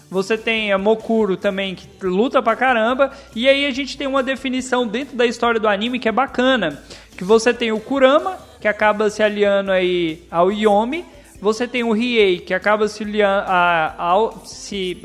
[0.09, 3.11] Você tem a Mokuro também, que luta pra caramba.
[3.35, 6.81] E aí a gente tem uma definição dentro da história do anime que é bacana.
[7.17, 11.03] Que você tem o Kurama, que acaba se aliando aí ao Yomi.
[11.41, 14.45] Você tem o Riei, que acaba se aliando a, ao...
[14.45, 14.97] Se,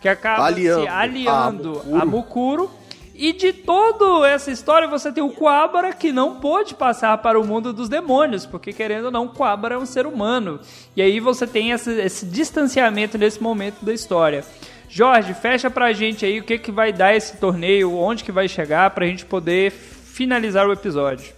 [0.00, 2.70] que acaba Aliando se aliando a a Mukuro.
[3.14, 7.46] E de toda essa história você tem o Coabra que não pôde passar para o
[7.46, 10.58] mundo dos demônios, porque querendo ou não, Coabra é um ser humano.
[10.96, 14.44] E aí você tem esse, esse distanciamento nesse momento da história.
[14.88, 18.48] Jorge, fecha pra gente aí o que, que vai dar esse torneio, onde que vai
[18.48, 21.32] chegar, pra gente poder finalizar o episódio.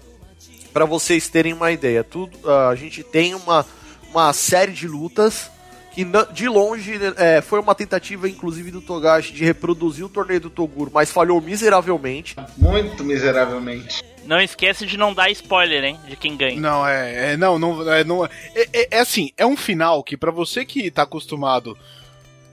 [0.73, 3.65] Pra vocês terem uma ideia, tudo, a gente tem uma,
[4.11, 5.51] uma série de lutas
[5.97, 10.51] que de longe é, foi uma tentativa, inclusive, do Togashi de reproduzir o torneio do
[10.51, 12.37] Toguro, mas falhou miseravelmente.
[12.59, 14.05] Muito miseravelmente.
[14.27, 15.99] Não esquece de não dar spoiler, hein?
[16.07, 16.61] De quem ganha.
[16.61, 20.19] Não, é, é não, não, é, não é, é, é assim, é um final que
[20.19, 21.79] pra você que tá acostumado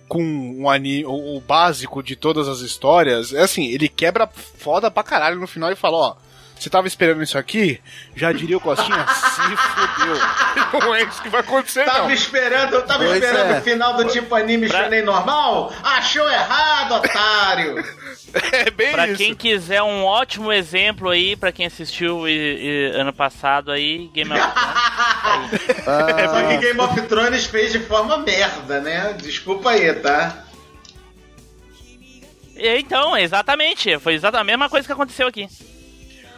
[0.08, 4.90] com um anime, o, o básico de todas as histórias, é assim, ele quebra foda
[4.90, 6.16] pra caralho no final e fala, ó,
[6.64, 7.80] você tava esperando isso aqui?
[8.16, 10.80] Já diria o Costinha, se fudeu.
[10.82, 12.12] Não é isso que vai acontecer, Tava não.
[12.12, 13.60] esperando, eu tava Pois esperando é.
[13.60, 15.72] o final do tipo anime shonen normal?
[15.84, 17.76] Achou errado, otário!
[18.52, 19.18] É bem Pra isso.
[19.18, 24.32] quem quiser um ótimo exemplo aí, pra quem assistiu e- e ano passado aí, Game
[24.32, 25.88] of Thrones.
[25.88, 26.30] Ah.
[26.30, 29.14] Só que Game of Thrones fez de forma merda, né?
[29.22, 30.46] Desculpa aí, tá?
[32.56, 33.98] Então, exatamente.
[34.00, 35.48] Foi exatamente a mesma coisa que aconteceu aqui.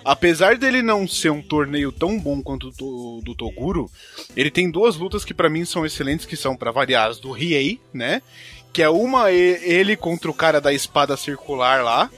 [0.05, 3.89] Apesar dele não ser um torneio tão bom quanto o do, do Toguro,
[4.37, 7.31] ele tem duas lutas que pra mim são excelentes, que são pra variar as do
[7.31, 8.21] Riei, né?
[8.71, 12.09] Que é uma ele contra o cara da espada circular lá.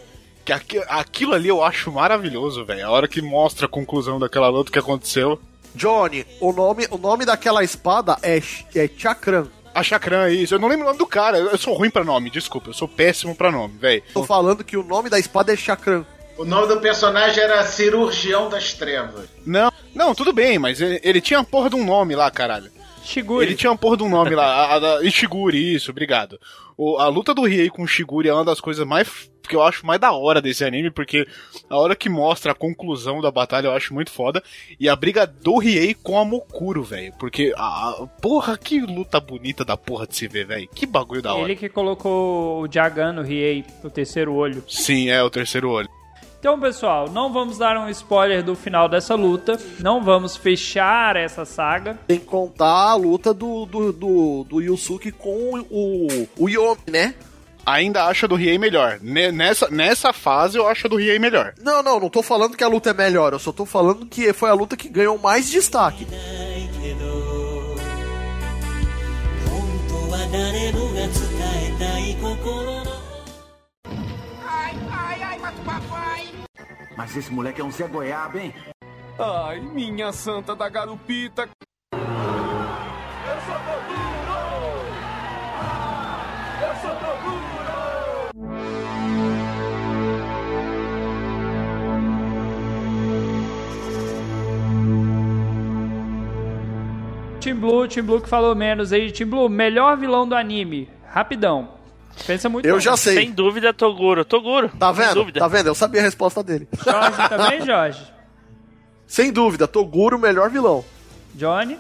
[0.44, 2.86] Que aqui- aquilo ali eu acho maravilhoso, velho.
[2.86, 5.40] A hora que mostra a conclusão daquela luta que aconteceu.
[5.76, 8.42] Johnny, o nome, o nome daquela espada é,
[8.76, 9.48] é Chakran.
[9.76, 10.56] A Chakran é isso.
[10.56, 11.38] Eu não lembro o nome do cara.
[11.38, 12.70] Eu sou ruim pra nome, desculpa.
[12.70, 14.02] Eu sou péssimo pra nome, velho.
[14.14, 16.04] Tô falando que o nome da espada é Chakran.
[16.38, 19.28] O nome do personagem era Cirurgião das Trevas.
[19.46, 22.70] Não, não, tudo bem, mas ele, ele tinha a porra de um nome lá, caralho.
[23.04, 23.46] Shiguri.
[23.48, 26.38] Ele tinha uma porra de um nome lá, a, a, Ishiguri, isso, obrigado.
[26.78, 29.64] O- a luta do Riei com o Shiguri é uma das coisas mais que eu
[29.64, 31.26] acho mais da hora desse anime, porque
[31.70, 34.44] a hora que mostra a conclusão da batalha eu acho muito foda.
[34.78, 37.14] E a briga do Riei com a Mokuro, velho.
[37.18, 40.68] Porque a, a- porra, que luta bonita da porra de se ver, velho.
[40.76, 41.46] Que bagulho da hora.
[41.46, 44.62] Ele que colocou o Jagan no Riei, o terceiro olho.
[44.68, 45.88] Sim, é o terceiro olho.
[46.40, 49.60] Então, pessoal, não vamos dar um spoiler do final dessa luta.
[49.80, 51.98] Não vamos fechar essa saga.
[52.08, 57.16] Tem que contar a luta do, do, do, do Yusuke com o, o Yomi, né?
[57.66, 59.00] Ainda acho a do Riei melhor.
[59.02, 61.54] Ne- Nessa, nessa fase eu acho a do Riei melhor.
[61.62, 64.32] Não, não, não tô falando que a luta é melhor, eu só tô falando que
[64.32, 66.08] foi a luta que ganhou mais destaque.
[76.98, 78.52] Mas esse moleque é um Zé Goiaba, hein?
[79.20, 81.48] Ai, minha santa da garupita.
[97.40, 99.12] Team Blue, Team Blue que falou menos aí.
[99.12, 100.90] Team Blue, melhor vilão do anime.
[101.06, 101.77] Rapidão.
[102.26, 102.80] Pensa muito Eu bom.
[102.80, 103.16] já sei.
[103.16, 104.26] Sem dúvida, Toguro.
[104.26, 104.70] Toguro.
[104.70, 105.14] Tá Sem vendo?
[105.16, 105.40] dúvida.
[105.40, 105.68] Tá vendo?
[105.68, 106.68] Eu sabia a resposta dele.
[106.84, 108.02] Jorge também, Jorge?
[109.06, 110.84] Sem dúvida, Toguro, melhor vilão.
[111.36, 111.78] Johnny?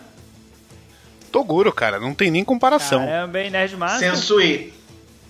[1.31, 2.99] Toguro, cara, não tem nem comparação.
[2.99, 4.15] Caramba, hein, Nerd Master?
[4.15, 4.73] Sensui.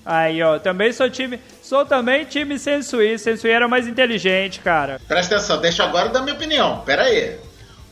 [0.06, 1.40] Aí, ó, também sou time.
[1.62, 3.18] Sou também time Sensui.
[3.18, 5.02] Sensui era mais inteligente, cara.
[5.08, 6.82] Presta atenção, deixa eu agora dar minha opinião.
[6.86, 7.38] Pera aí.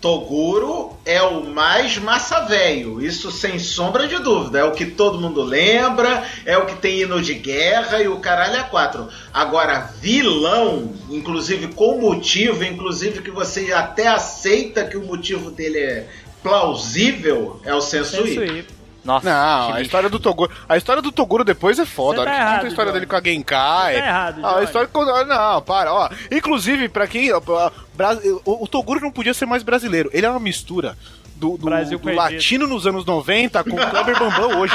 [0.02, 4.60] Toguro é o mais massa velho, isso sem sombra de dúvida.
[4.60, 8.20] É o que todo mundo lembra, é o que tem hino de guerra e o
[8.20, 9.08] caralho é quatro.
[9.34, 16.08] Agora, vilão, inclusive com motivo, inclusive que você até aceita que o motivo dele é
[16.44, 18.36] plausível, é o Sensui.
[18.36, 18.75] Sensui.
[19.06, 20.52] Nossa, Não, a história do Toguro.
[20.68, 22.26] A história do Toguro depois é foda.
[22.26, 23.00] Tá errado, a história Johnny.
[23.02, 23.94] dele com a Genkai.
[23.94, 26.10] Você tá errado, Ah, a história que- ah, Não, para, ó.
[26.32, 27.32] Inclusive, pra quem.
[27.32, 30.10] ó, ó, Bra- O, o Toguro não podia ser mais brasileiro.
[30.12, 30.98] Ele é uma mistura
[31.36, 34.74] do, do, Brasil do com latino nos anos 90 com o Kleber Bambam hoje.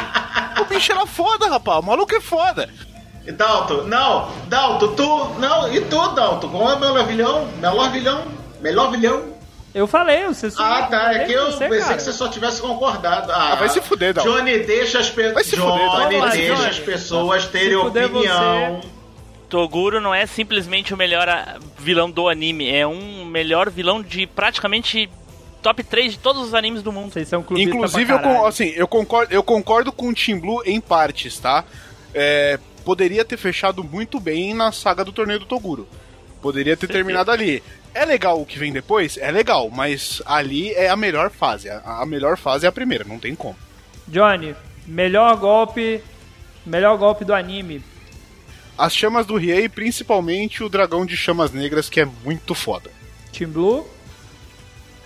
[0.61, 1.81] O bicho era foda, rapaz.
[1.81, 2.69] O maluco é foda.
[3.27, 7.49] E Dalton, não, Dalton, tu, não, e tu, Dalton, qual é o melhor vilão?
[7.61, 8.25] Melhor vilão?
[8.61, 9.23] Melhor vilão?
[9.75, 10.65] Eu falei, o Sensui.
[10.65, 11.15] Ah, tá.
[11.15, 11.97] É que eu Você, pensei cara.
[11.97, 13.31] que você só tivesse concordado.
[13.31, 14.31] Ah, Ah, vai se fuder, Dalton.
[14.39, 15.35] Johnny, deixa as pessoas.
[15.35, 15.99] Vai se fuder, Dalton.
[16.03, 16.69] Johnny, lá, deixa Johnny.
[16.69, 18.81] as pessoas terem Se fuder opinião.
[19.49, 24.27] Toguro não é simplesmente o melhor ah, vilão do anime, é um melhor vilão de
[24.27, 25.11] praticamente
[25.61, 27.13] top 3 de todos os animes do mundo.
[27.13, 30.81] Vocês são Inclusive, pra eu, assim, eu, concordo, eu concordo com o Team Blue em
[30.81, 31.65] partes, tá?
[32.15, 35.87] É, poderia ter fechado muito bem na saga do torneio do Toguro.
[36.41, 37.63] Poderia ter terminado ali.
[37.95, 39.17] É legal o que vem depois?
[39.19, 41.69] É legal, mas ali é a melhor fase.
[41.69, 43.57] A, a melhor fase é a primeira, não tem como.
[44.07, 44.55] Johnny,
[44.87, 46.01] melhor golpe.
[46.65, 47.83] Melhor golpe do anime.
[48.77, 52.91] As chamas do Riei, principalmente o dragão de chamas negras, que é muito foda.
[53.33, 53.87] Team Blue?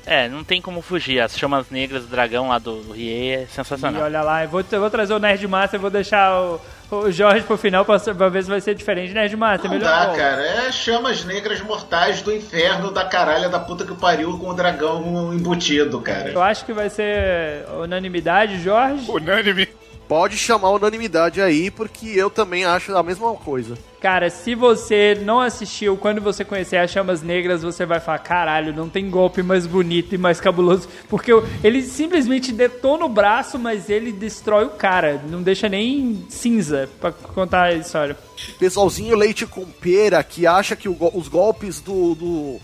[0.07, 1.21] É, não tem como fugir.
[1.21, 4.03] As chamas negras do dragão lá do Riei é E sensacional.
[4.03, 6.61] olha lá, eu vou, eu vou trazer o Nerd Master e vou deixar o,
[6.91, 9.13] o Jorge pro final pra, pra ver se vai ser diferente.
[9.13, 9.91] Nerd Master, Não melhor.
[10.09, 10.43] dá, cara.
[10.43, 15.33] É chamas negras mortais do inferno da caralha da puta que pariu com o dragão
[15.35, 16.31] embutido, cara.
[16.31, 19.11] Eu acho que vai ser unanimidade, Jorge.
[19.11, 19.67] Unânime.
[20.09, 23.77] Pode chamar unanimidade aí, porque eu também acho a mesma coisa.
[24.01, 28.75] Cara, se você não assistiu, quando você conhecer as Chamas Negras, você vai falar, caralho,
[28.75, 30.87] não tem golpe mais bonito e mais cabuloso.
[31.09, 31.31] Porque
[31.63, 35.23] ele simplesmente detona o braço, mas ele destrói o cara.
[35.27, 38.15] Não deixa nem cinza pra contar a história.
[38.59, 42.61] Pessoalzinho leite com pera que acha que o os golpes do, do,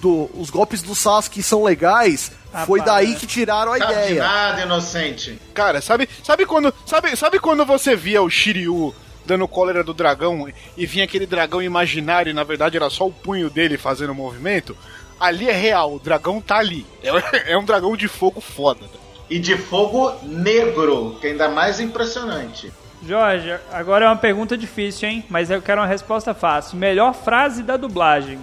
[0.00, 2.32] do- Os golpes do Sasuke são legais.
[2.66, 4.22] Foi daí que tiraram a Sabe de ideia.
[4.22, 5.38] nada, inocente.
[5.52, 8.94] Cara, sabe, sabe quando, sabe, sabe quando você via o Shiryu
[9.26, 10.46] dando cólera do dragão
[10.76, 14.14] e vinha aquele dragão imaginário e na verdade era só o punho dele fazendo o
[14.14, 14.76] movimento?
[15.18, 16.86] Ali é real, o dragão tá ali.
[17.02, 18.86] É, é um dragão de fogo foda.
[19.30, 22.70] E de fogo negro, que é ainda mais impressionante.
[23.06, 25.24] Jorge, agora é uma pergunta difícil, hein?
[25.28, 26.76] Mas eu quero uma resposta fácil.
[26.78, 28.38] Melhor frase da dublagem.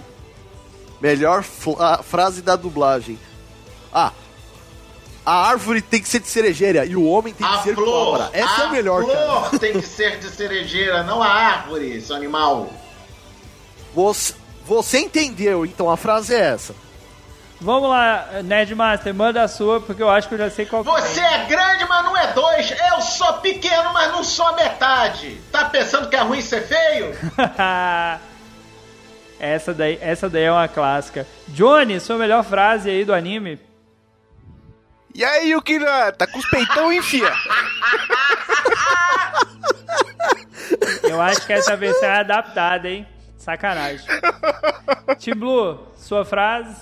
[1.00, 3.18] Melhor frase da dublagem.
[3.92, 4.12] Ah.
[5.24, 8.18] A árvore tem que ser de cerejeira e o homem tem que A ser flor,
[8.18, 8.30] cobra.
[8.32, 9.58] Essa a é a melhor, flor cara.
[9.58, 12.68] tem que ser de cerejeira, não a árvore, seu animal.
[13.94, 14.34] Você,
[14.66, 16.74] você entendeu, então a frase é essa.
[17.60, 20.82] Vamos lá, Nerd Master, manda a sua, porque eu acho que eu já sei qual
[20.82, 22.74] que Você é grande, mas não é dois.
[22.92, 25.40] Eu sou pequeno, mas não sou a metade.
[25.52, 27.16] Tá pensando que é ruim ser feio?
[29.38, 31.24] essa, daí, essa daí é uma clássica.
[31.46, 33.60] Johnny, sua melhor frase aí do anime?
[35.14, 35.78] E aí, o que
[36.16, 37.32] tá com os peitão, enfia?
[41.02, 43.06] Eu acho que essa versão é adaptada, hein?
[43.36, 44.06] Sacanagem.
[45.18, 46.76] Team Blue, sua frase?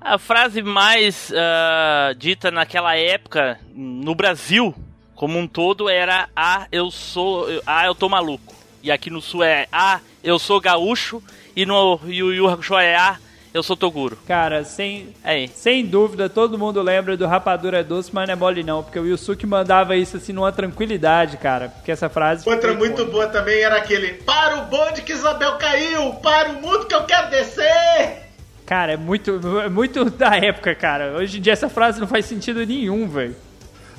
[0.00, 4.74] A frase mais ah, dita naquela época no Brasil
[5.16, 7.46] como um todo era Ah, eu sou.
[7.66, 8.54] Ah, eu tô maluco.
[8.82, 11.22] E aqui no sul é Ah, eu sou gaúcho.
[11.56, 13.18] E no Yu Yu Hakusho é Ah,
[13.56, 14.18] eu sou Toguro.
[14.26, 15.48] Cara, sem, Aí.
[15.48, 18.98] sem dúvida, todo mundo lembra do Rapadura é Doce, mas não é mole não, porque
[18.98, 21.70] o Yusuke mandava isso assim numa tranquilidade, cara.
[21.70, 22.48] Porque essa frase...
[22.48, 26.12] Outra muito boa também era aquele: Para o bonde que Isabel caiu!
[26.14, 28.26] Para o mundo que eu quero descer!
[28.66, 31.16] Cara, é muito, é muito da época, cara.
[31.16, 33.36] Hoje em dia essa frase não faz sentido nenhum, velho.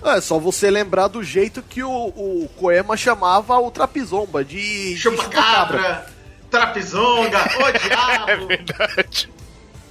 [0.04, 4.94] É só você lembrar do jeito que o, o Koema chamava o Trapizomba de.
[4.94, 6.06] de Chupacabra,
[6.52, 8.30] trapizonga, o diabo.
[8.30, 9.30] É verdade.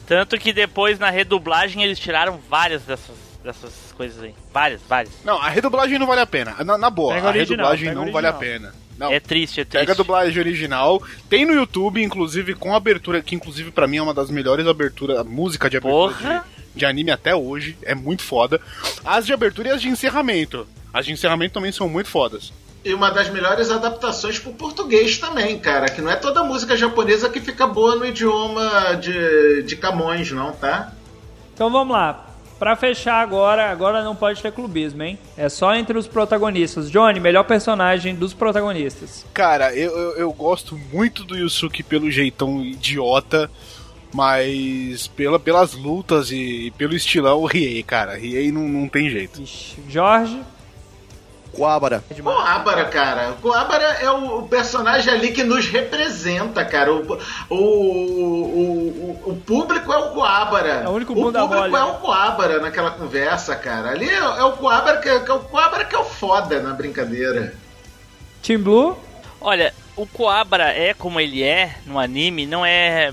[0.06, 4.34] Tanto que depois na redublagem eles tiraram várias dessas, dessas coisas aí.
[4.52, 5.12] Várias, várias.
[5.24, 6.54] Não, a redublagem não vale a pena.
[6.64, 8.60] Na, na boa, Pega a original, redublagem não vale a original.
[8.70, 8.74] pena.
[8.98, 9.12] Não.
[9.12, 9.80] É triste, é triste.
[9.82, 11.02] Pega a dublagem original.
[11.28, 15.24] Tem no YouTube, inclusive, com abertura, que inclusive pra mim é uma das melhores aberturas,
[15.26, 16.44] música de abertura Porra!
[16.72, 17.76] de, de anime até hoje.
[17.82, 18.60] É muito foda.
[19.04, 20.66] As de abertura e as de encerramento.
[20.94, 22.52] As de encerramento também são muito fodas.
[22.86, 25.86] E uma das melhores adaptações pro português também, cara.
[25.86, 30.52] Que não é toda música japonesa que fica boa no idioma de, de Camões, não,
[30.52, 30.92] tá?
[31.52, 32.26] Então vamos lá.
[32.60, 35.18] Pra fechar agora, agora não pode ter clubismo, hein?
[35.36, 36.88] É só entre os protagonistas.
[36.88, 39.26] Johnny, melhor personagem dos protagonistas.
[39.34, 43.50] Cara, eu, eu, eu gosto muito do Yusuke pelo jeitão idiota,
[44.14, 48.16] mas pela, pelas lutas e, pelo estilão, o Riei, cara.
[48.16, 49.42] Riei não, não tem jeito.
[49.88, 50.40] Jorge?
[51.56, 52.04] Coabra.
[52.22, 53.32] Coabra, cara.
[53.40, 56.92] Coabra é o, personagem ali que nos representa, cara.
[56.92, 57.18] O,
[57.50, 60.82] o, o, o, público é o Coabra.
[60.84, 61.76] É o único o bunda público mole.
[61.76, 63.90] é o Coabra naquela conversa, cara.
[63.90, 66.72] Ali é, é o Coabra que, que é o Coabra que é o foda na
[66.74, 67.54] brincadeira.
[68.42, 68.96] Team Blue?
[69.40, 73.12] Olha, o Coabra é como ele é no anime, não é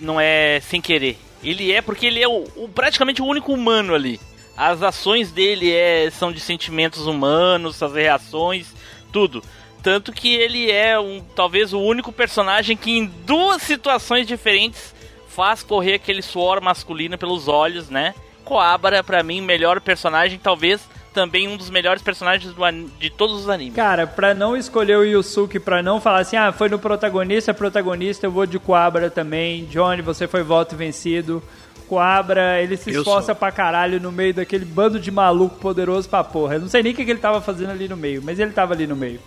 [0.00, 1.18] não é sem querer.
[1.42, 4.20] Ele é porque ele é o, o- praticamente o único humano ali.
[4.60, 8.74] As ações dele é, são de sentimentos humanos, as reações,
[9.10, 9.42] tudo.
[9.82, 14.94] Tanto que ele é um, talvez o único personagem que em duas situações diferentes
[15.28, 18.14] faz correr aquele suor masculino pelos olhos, né?
[18.44, 20.82] Coabra, pra mim, melhor personagem, talvez
[21.14, 22.62] também um dos melhores personagens do
[22.98, 23.74] de todos os animes.
[23.74, 28.26] Cara, pra não escolher o Yusuke, pra não falar assim, ah, foi no protagonista, protagonista,
[28.26, 29.64] eu vou de Coabra também.
[29.64, 31.42] Johnny, você foi voto vencido.
[31.90, 36.54] Coabra, ele se esforça pra caralho no meio daquele bando de maluco poderoso pra porra.
[36.54, 38.52] Eu não sei nem o que, que ele tava fazendo ali no meio, mas ele
[38.52, 39.20] tava ali no meio.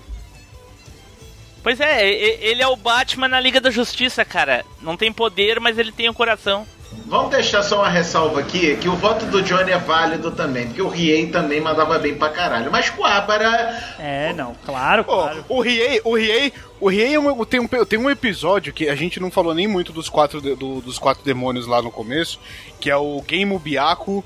[1.61, 4.64] Pois é, ele é o Batman na Liga da Justiça, cara.
[4.82, 6.66] Não tem poder, mas ele tem o coração.
[7.05, 10.81] Vamos deixar só uma ressalva aqui, que o voto do Johnny é válido também, porque
[10.81, 12.71] o Riei também mandava bem pra caralho.
[12.71, 13.95] Mas Coabara.
[13.99, 15.45] É, não, claro, claro.
[15.47, 18.95] O Riei, o Riei, o Riei é um- tem, um, tem um episódio que a
[18.95, 22.39] gente não falou nem muito dos quatro, do- dos quatro demônios lá no começo,
[22.79, 24.23] que é o Game Biaco,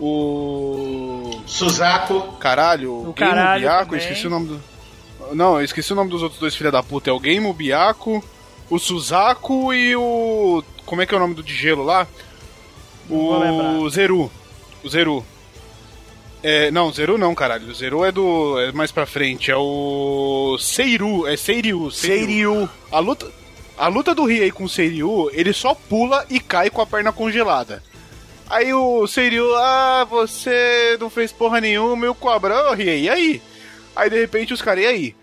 [0.00, 1.40] o.
[1.46, 2.20] Suzaku.
[2.38, 4.60] Caralho, o Game caralho Biaco, esqueci o nome do.
[5.34, 7.10] Não, eu esqueci o nome dos outros dois filha da puta.
[7.10, 8.24] É o Game Biaco,
[8.68, 10.62] o Suzaku e o.
[10.90, 12.04] Como é que é o nome do de gelo lá?
[13.08, 14.28] O Zeru.
[14.82, 15.24] O Zeru.
[16.42, 17.68] É, não, Zeru não, caralho.
[17.68, 18.58] O Zeru é do.
[18.58, 19.52] É mais pra frente.
[19.52, 20.58] É o.
[20.58, 21.28] Seiru.
[21.28, 21.92] É Seiryu.
[21.92, 22.68] Seiryu.
[22.90, 23.30] A luta.
[23.78, 27.12] A luta do Riei com o Seiryu, ele só pula e cai com a perna
[27.12, 27.84] congelada.
[28.48, 33.08] Aí o Seiryu, ah, você não fez porra nenhuma, e o Cobra, ô Riei, e
[33.08, 33.42] aí?
[33.94, 35.14] Aí de repente os caras, e aí?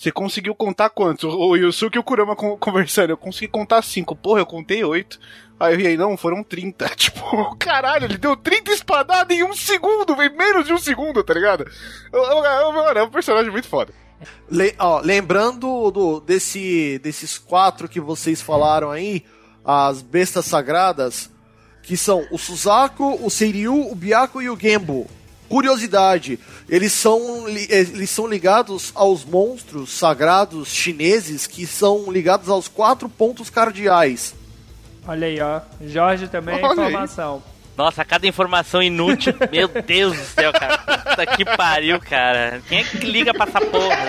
[0.00, 1.34] Você conseguiu contar quantos?
[1.34, 4.16] O Yusuke e o Kurama con- conversando, eu consegui contar cinco.
[4.16, 5.20] Porra, eu contei oito.
[5.58, 6.88] Aí o Riei, não, foram 30.
[6.96, 11.34] Tipo, caralho, ele deu 30 espadadas em um segundo, velho, menos de um segundo, tá
[11.34, 11.70] ligado?
[12.10, 13.92] Eu- eu- eu- Mano, é um personagem muito foda.
[14.50, 19.22] Le- ó, lembrando do, desse, desses quatro que vocês falaram aí,
[19.62, 21.30] as bestas sagradas,
[21.82, 25.06] que são o Suzaku, o Seiryu, o Byaku e o Genbo.
[25.50, 26.38] Curiosidade,
[26.68, 33.08] eles são, li- eles são ligados aos monstros sagrados chineses que são ligados aos quatro
[33.08, 34.32] pontos cardeais.
[35.06, 35.60] Olha aí, ó.
[35.86, 36.88] Jorge também, Olha aí.
[36.90, 37.42] informação.
[37.76, 39.34] Nossa, cada informação inútil.
[39.50, 40.78] Meu Deus do céu, cara.
[40.78, 42.62] Puta que pariu, cara.
[42.68, 44.08] Quem é que liga pra essa porra?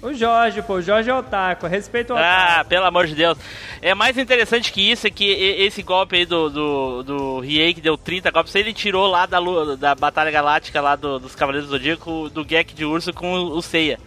[0.00, 2.68] O Jorge, pô, o Jorge é otaku, respeita o Ah, otaku.
[2.70, 3.36] pelo amor de Deus.
[3.82, 7.80] É mais interessante que isso é que esse golpe aí do, do, do Riei, que
[7.80, 9.38] deu 30 golpes, ele tirou lá da,
[9.76, 13.60] da Batalha Galáctica lá do- dos Cavaleiros do Zodíaco, do Gek de Urso com o,
[13.60, 13.98] Seiya.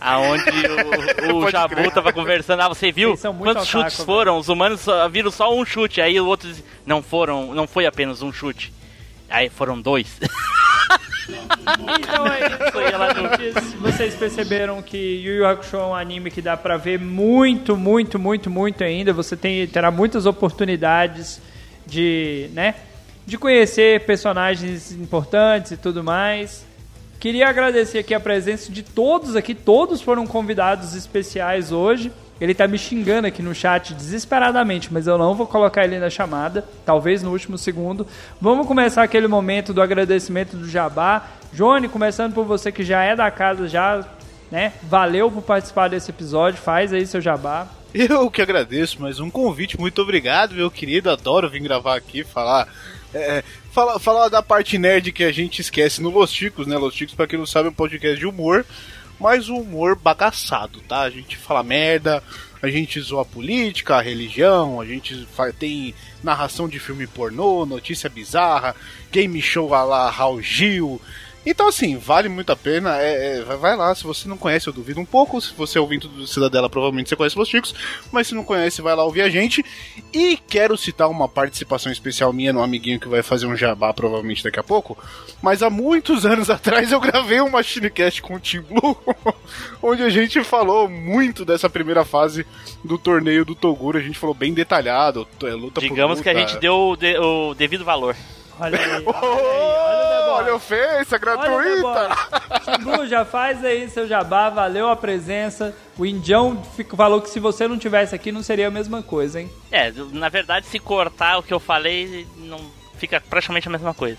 [0.00, 0.42] Aonde
[1.32, 1.90] o, o Jabu crer.
[1.92, 4.38] tava conversando, ah, você viu quantos otaku, chutes foram?
[4.38, 8.22] Os humanos viram só um chute, aí o outro diz, não foram, não foi apenas
[8.22, 8.72] um chute.
[9.28, 10.18] Aí foram dois.
[11.28, 13.76] Então é isso.
[13.78, 18.18] Vocês perceberam que Yu Yu Hakusho é um anime que dá pra ver muito, muito,
[18.18, 19.12] muito, muito ainda.
[19.12, 21.40] Você tem, terá muitas oportunidades
[21.86, 22.74] de, né,
[23.26, 26.66] de conhecer personagens importantes e tudo mais.
[27.20, 32.12] Queria agradecer aqui a presença de todos aqui, todos foram convidados especiais hoje.
[32.40, 36.08] Ele tá me xingando aqui no chat desesperadamente, mas eu não vou colocar ele na
[36.08, 38.06] chamada, talvez no último segundo.
[38.40, 41.26] Vamos começar aquele momento do agradecimento do Jabá.
[41.52, 44.04] Johnny, começando por você que já é da casa, já,
[44.50, 44.72] né?
[44.84, 46.60] Valeu por participar desse episódio.
[46.60, 47.66] Faz aí seu Jabá.
[47.92, 51.10] Eu que agradeço, mas um convite, muito obrigado, meu querido.
[51.10, 52.68] Adoro vir gravar aqui, falar.
[53.14, 56.76] é, falar, falar da parte nerd que a gente esquece no Los Ticos, né?
[56.76, 58.64] Los Ticos, pra quem não sabe, é um podcast de humor,
[59.18, 61.00] mas um humor bagaçado, tá?
[61.00, 62.22] A gente fala merda,
[62.62, 65.26] a gente zoa a política, a religião, a gente
[65.58, 68.74] tem narração de filme pornô, notícia bizarra,
[69.10, 71.00] game show a lá Raul Gil.
[71.46, 72.98] Então, assim, vale muito a pena.
[73.00, 75.40] É, é, vai- lá, se você não conhece, eu duvido um pouco.
[75.40, 77.74] Se você é ouvinte do Cidadela, provavelmente você conhece Los Chicos.
[78.12, 79.64] Mas se não conhece, vai lá ouvir a gente.
[80.12, 84.44] E quero citar uma participação especial minha no amiguinho que vai fazer um jabá, provavelmente
[84.44, 84.98] daqui a pouco.
[85.40, 88.96] Mas há muitos anos atrás eu gravei um Machinecast com o Team Blue,
[89.82, 92.46] onde a gente falou muito dessa primeira fase
[92.84, 93.96] do torneio do Toguro.
[93.96, 96.46] A gente falou bem detalhado, é, luta Digamos por que a luta.
[96.48, 98.14] gente deu o, de- o devido valor.
[98.60, 102.08] Olha aí, olha aí, olha o ofensa gratuita!
[102.80, 105.74] Blue, já faz aí seu jabá, valeu a presença.
[105.96, 106.62] O Indião
[106.96, 109.50] falou que se você não tivesse aqui não seria a mesma coisa, hein?
[109.70, 112.58] É, na verdade, se cortar o que eu falei, não
[112.96, 114.18] fica praticamente a mesma coisa.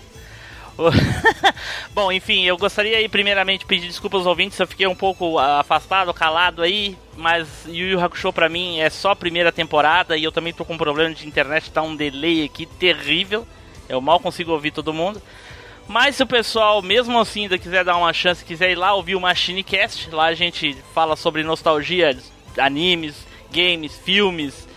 [1.92, 5.38] Bom, enfim, eu gostaria aí primeiramente pedir desculpas aos ouvintes se eu fiquei um pouco
[5.38, 10.24] afastado, calado aí, mas Yu Yu Hakusho pra mim é só a primeira temporada e
[10.24, 13.46] eu também tô com um problema de internet, tá um delay aqui terrível.
[13.90, 15.20] Eu mal consigo ouvir todo mundo.
[15.88, 19.16] Mas se o pessoal, mesmo assim, ainda quiser dar uma chance, quiser ir lá ouvir
[19.16, 22.16] o Machinecast, lá a gente fala sobre nostalgia,
[22.56, 24.68] animes, games, filmes,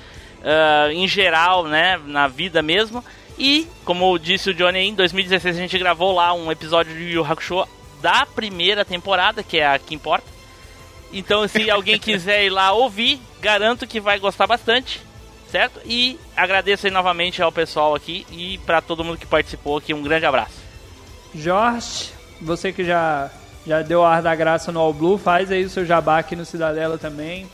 [0.43, 3.03] ah, em geral, né, na vida mesmo.
[3.37, 7.23] E, como disse o Johnny, em 2016 a gente gravou lá um episódio de Yu
[7.23, 7.67] Hakusho
[8.01, 10.25] da primeira temporada, que é a que importa.
[11.11, 14.99] Então, se alguém quiser ir lá ouvir, garanto que vai gostar bastante,
[15.53, 15.79] certo?
[15.85, 20.01] E agradeço aí novamente ao pessoal aqui e para todo mundo que participou aqui, um
[20.01, 20.55] grande abraço.
[21.35, 22.09] Jorge,
[22.41, 23.29] você que já,
[23.65, 26.43] já deu ar da graça no All Blue, faz aí o seu jabá aqui no
[26.43, 27.47] Cidadela também.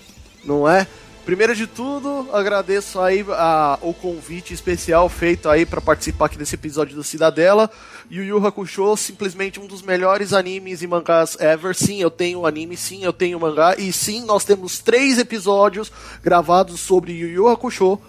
[0.45, 0.87] não é?
[1.29, 6.55] Primeiro de tudo, agradeço aí a- o convite especial feito aí para participar aqui desse
[6.55, 7.69] episódio do Cidadela.
[8.09, 11.75] Yu Yu Hakusho, simplesmente um dos melhores animes e mangás ever.
[11.75, 13.75] Sim, eu tenho anime, sim, eu tenho mangá.
[13.77, 15.91] E sim, nós temos três episódios
[16.23, 17.99] gravados sobre Yu Yu Hakusho.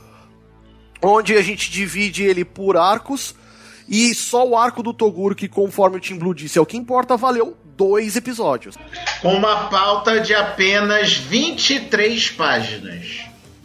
[1.03, 3.35] onde a gente divide ele por arcos.
[3.87, 6.77] E só o arco do Toguro, que conforme o Team Blue disse é o que
[6.79, 8.77] importa, valeu dois episódios.
[9.23, 13.23] Com uma pauta de apenas 23 páginas.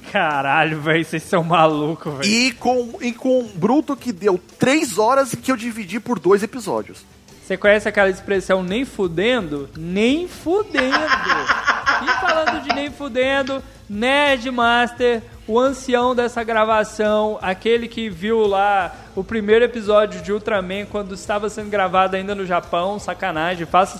[0.10, 2.24] Caralho, velho, vocês são malucos, velho.
[2.24, 6.18] E com, e com um bruto que deu três horas e que eu dividi por
[6.18, 7.06] dois episódios.
[7.44, 9.70] Você conhece aquela expressão nem fudendo?
[9.78, 10.96] Nem fudendo.
[12.02, 18.96] e falando de nem fudendo, Nerd Master, o ancião dessa gravação, aquele que viu lá
[19.16, 23.98] o primeiro episódio de Ultraman quando estava sendo gravado ainda no Japão, sacanagem, faça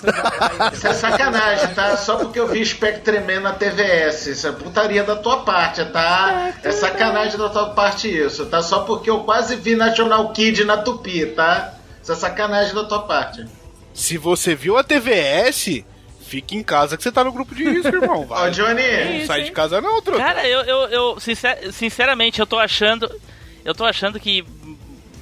[0.74, 1.96] Isso é sacanagem, tá?
[1.96, 4.28] Só porque eu vi Spectreman na TVS.
[4.28, 6.54] Isso é putaria da tua parte, tá?
[6.64, 8.62] É sacanagem da tua parte isso, tá?
[8.62, 11.74] Só porque eu quase vi National Kid na Tupi, tá?
[12.04, 13.46] Isso é sacanagem da tua parte.
[13.94, 15.84] Se você viu a TVS,
[16.28, 18.26] fique em casa que você tá no grupo de risco, irmão.
[18.26, 18.48] Vai.
[18.48, 19.20] Ó, Johnny.
[19.20, 20.20] Não sai de casa não, truta.
[20.20, 23.10] Cara, eu, eu, eu sincer- sinceramente, eu tô achando.
[23.64, 24.44] Eu tô achando que.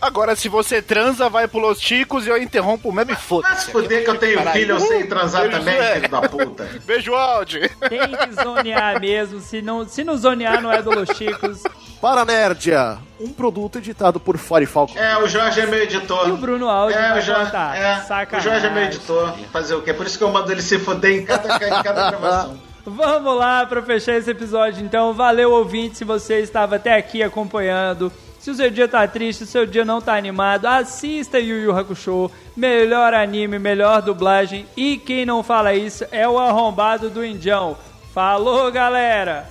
[0.00, 3.66] Agora, se você transa, vai pro Los Chicos e eu interrompo o meme, foda-se.
[3.66, 4.58] Se fuder que eu tenho Caralho.
[4.58, 6.68] filho, eu sei transar Beijo, também, filho da puta.
[6.86, 7.70] Beijo, Aldi.
[7.88, 9.40] Tem que zonear mesmo.
[9.40, 11.62] Se não, se não zonear, não é do Los Chicos.
[12.00, 14.98] Paranerdia, um produto editado por Fire Falcon.
[14.98, 16.28] É, o Jorge é meu editor.
[16.28, 17.76] E o Bruno Aldi É, o Jorge, contar.
[17.76, 18.50] é, o Sacanagem.
[18.50, 19.34] Jorge é meu editor.
[19.52, 19.92] Fazer o quê?
[19.92, 22.58] Por isso que eu mando ele se fuder em cada, em cada gravação.
[22.86, 25.12] Vamos lá para fechar esse episódio, então.
[25.12, 28.10] Valeu, ouvinte, se você estava até aqui acompanhando.
[28.40, 31.58] Se o seu dia tá triste, se o seu dia não tá animado, assista Yu
[31.62, 32.30] Yu Hakusho.
[32.56, 34.66] Melhor anime, melhor dublagem.
[34.74, 37.76] E quem não fala isso é o arrombado do Indião.
[38.14, 39.46] Falou, galera!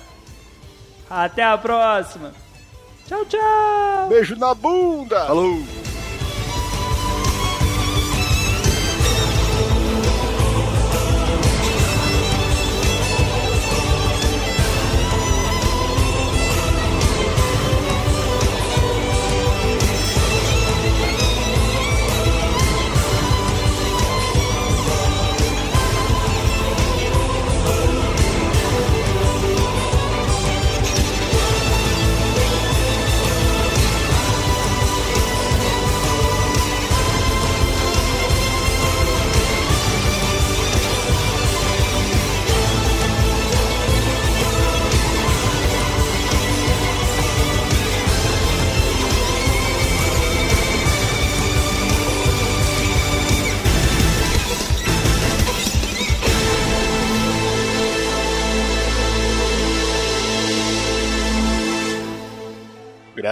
[1.08, 2.32] Até a próxima!
[3.06, 4.08] Tchau, tchau!
[4.08, 5.24] Beijo na bunda.
[5.26, 5.89] Falou.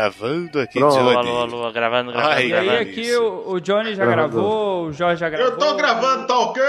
[0.09, 0.97] Gravando aqui, Pronto.
[0.97, 1.28] Alô, Johnny.
[1.28, 2.90] alô, alô, gravando, gravando, Ai, E aí, gravando.
[2.90, 5.52] aqui o, o Johnny já gravou, o Jorge já gravou.
[5.52, 6.62] Eu tô gravando, tá ok?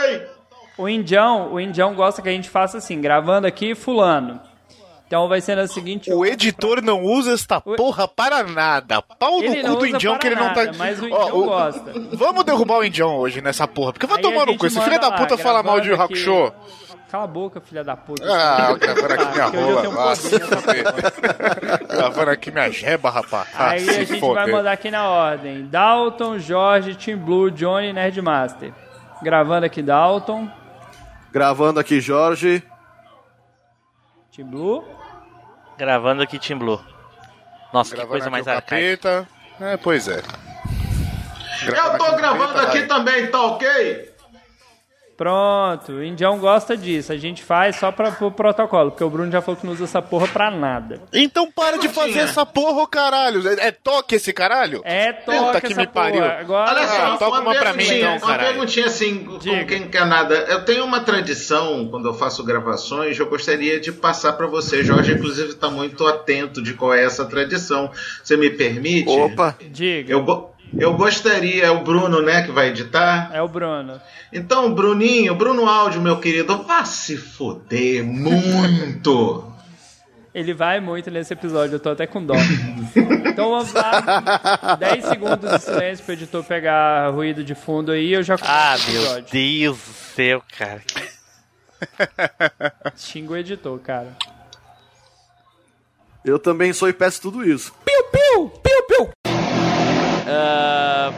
[0.78, 4.40] O Indião, o Indião gosta que a gente faça assim, gravando aqui fulano.
[5.08, 6.14] Então vai ser na seguinte...
[6.14, 9.02] O editor não usa esta porra para nada.
[9.02, 10.74] Pau Ele no cu do Indião que ele não nada, tá.
[10.78, 11.94] mas o Indião gosta.
[12.14, 13.92] Vamos derrubar o Indião hoje nessa porra.
[13.92, 14.68] Porque vai Aí tomar no cu.
[14.68, 16.14] Esse filho da lá, puta fala mal de gravando aqui.
[16.14, 16.54] Hakusho.
[17.12, 18.24] Cala a boca, filha da puta.
[18.32, 19.90] Ah, gravando aqui minha rola.
[19.90, 19.94] um.
[21.90, 23.48] Gravando aqui minha jeba, rapaz.
[23.56, 24.44] Ah, Aí a gente foder.
[24.44, 25.66] vai mandar aqui na ordem.
[25.66, 28.72] Dalton, Jorge, Team Blue, Johnny, Nerdmaster.
[29.24, 30.50] Gravando aqui Dalton,
[31.32, 32.64] Gravando aqui, Jorge.
[34.36, 34.84] Team Blue.
[35.78, 36.80] Gravando aqui Team Blue.
[37.74, 39.26] Nossa, que Gravando coisa aqui mais arcaica.
[39.26, 39.28] capeta.
[39.74, 40.22] É, pois é.
[41.68, 44.09] Eu tô gravando aqui também, tá ok?
[45.20, 47.12] Pronto, o Indião gosta disso.
[47.12, 49.84] A gente faz só pra, pro protocolo, porque o Bruno já falou que não usa
[49.84, 51.02] essa porra pra nada.
[51.14, 53.46] Então para de fazer essa porra, caralho.
[53.48, 54.82] É, é toque esse caralho?
[54.86, 56.22] É, toca que essa me pariu.
[56.22, 56.38] porra.
[56.40, 58.48] Agora, Olha só, Ah, toca uma pra mim, perguntinha, então, uma caralho.
[58.54, 59.66] perguntinha assim, com Diga.
[59.66, 60.36] quem quer nada.
[60.36, 64.84] Eu tenho uma tradição, quando eu faço gravações, eu gostaria de passar pra você.
[64.86, 67.92] Jorge, inclusive, tá muito atento de qual é essa tradição.
[68.24, 69.10] Você me permite?
[69.10, 69.56] Opa.
[69.70, 70.12] diga.
[70.14, 73.30] Eu, go- Eu gostaria, é o Bruno, né, que vai editar?
[73.34, 74.00] É o Bruno.
[74.32, 79.52] Então, Bruninho, Bruno Áudio, meu querido, vá se foder muito.
[80.34, 82.36] Ele vai muito nesse episódio, eu tô até com dó.
[83.26, 84.76] então vamos lá.
[84.80, 89.22] 10 segundos de silêncio pro editor pegar ruído de fundo aí eu já Ah, meu.
[89.24, 90.82] Deus do céu, cara.
[92.96, 94.16] Xinga o editor, cara.
[96.24, 97.74] Eu também sou e peço tudo isso.
[97.84, 99.10] Piu, piu, piu, piu.
[100.32, 101.12] Ah,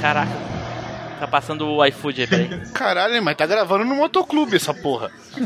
[0.00, 0.48] Caraca.
[1.18, 2.66] Tá passando o iFood aí, peraí.
[2.72, 5.10] Caralho, mas tá gravando no motoclube essa porra.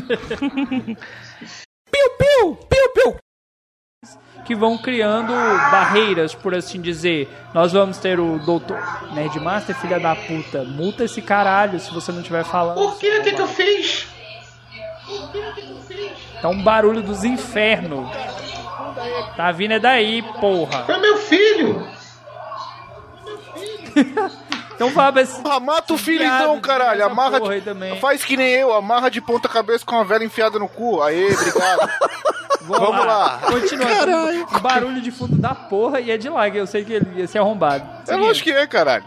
[1.91, 3.15] Piu, piu, piu, piu.
[4.45, 5.31] Que vão criando
[5.71, 7.29] barreiras, por assim dizer.
[7.53, 8.77] Nós vamos ter o doutor
[9.13, 10.63] Nerdmaster, filha da puta.
[10.63, 12.75] Multa esse caralho se você não estiver falando.
[12.75, 13.19] Por que?
[13.19, 14.07] O que, que eu fiz?
[16.41, 18.09] Tá um barulho dos infernos.
[19.37, 20.85] Tá vindo é daí, porra.
[20.87, 21.87] É meu filho.
[24.75, 25.39] Então vá, mas...
[25.45, 27.05] Ah, mata o filho Viado, então, caralho.
[27.05, 27.61] Amarra de...
[27.61, 27.99] também.
[27.99, 31.01] Faz que nem eu, amarra de ponta cabeça com a vela enfiada no cu.
[31.01, 31.89] Aê, obrigado.
[32.61, 33.39] Vamos lá.
[33.45, 33.87] Continua.
[34.51, 37.19] Um barulho de fundo da porra e é de lá, que eu sei que ele
[37.19, 37.87] ia ser arrombado.
[38.11, 39.05] É lógico que é, caralho.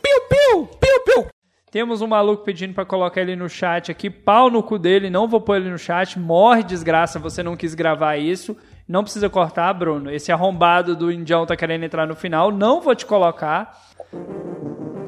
[0.00, 1.26] Piu, piu, piu, piu.
[1.70, 4.08] Temos um maluco pedindo pra colocar ele no chat aqui.
[4.08, 6.18] Pau no cu dele, não vou pôr ele no chat.
[6.18, 8.56] Morre, desgraça, você não quis gravar isso.
[8.90, 10.10] Não precisa cortar, Bruno.
[10.10, 12.50] Esse arrombado do Indião tá querendo entrar no final.
[12.50, 13.78] Não vou te colocar.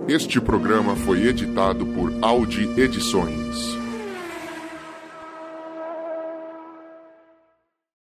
[0.07, 3.82] Este programa foi editado por Audi Edições.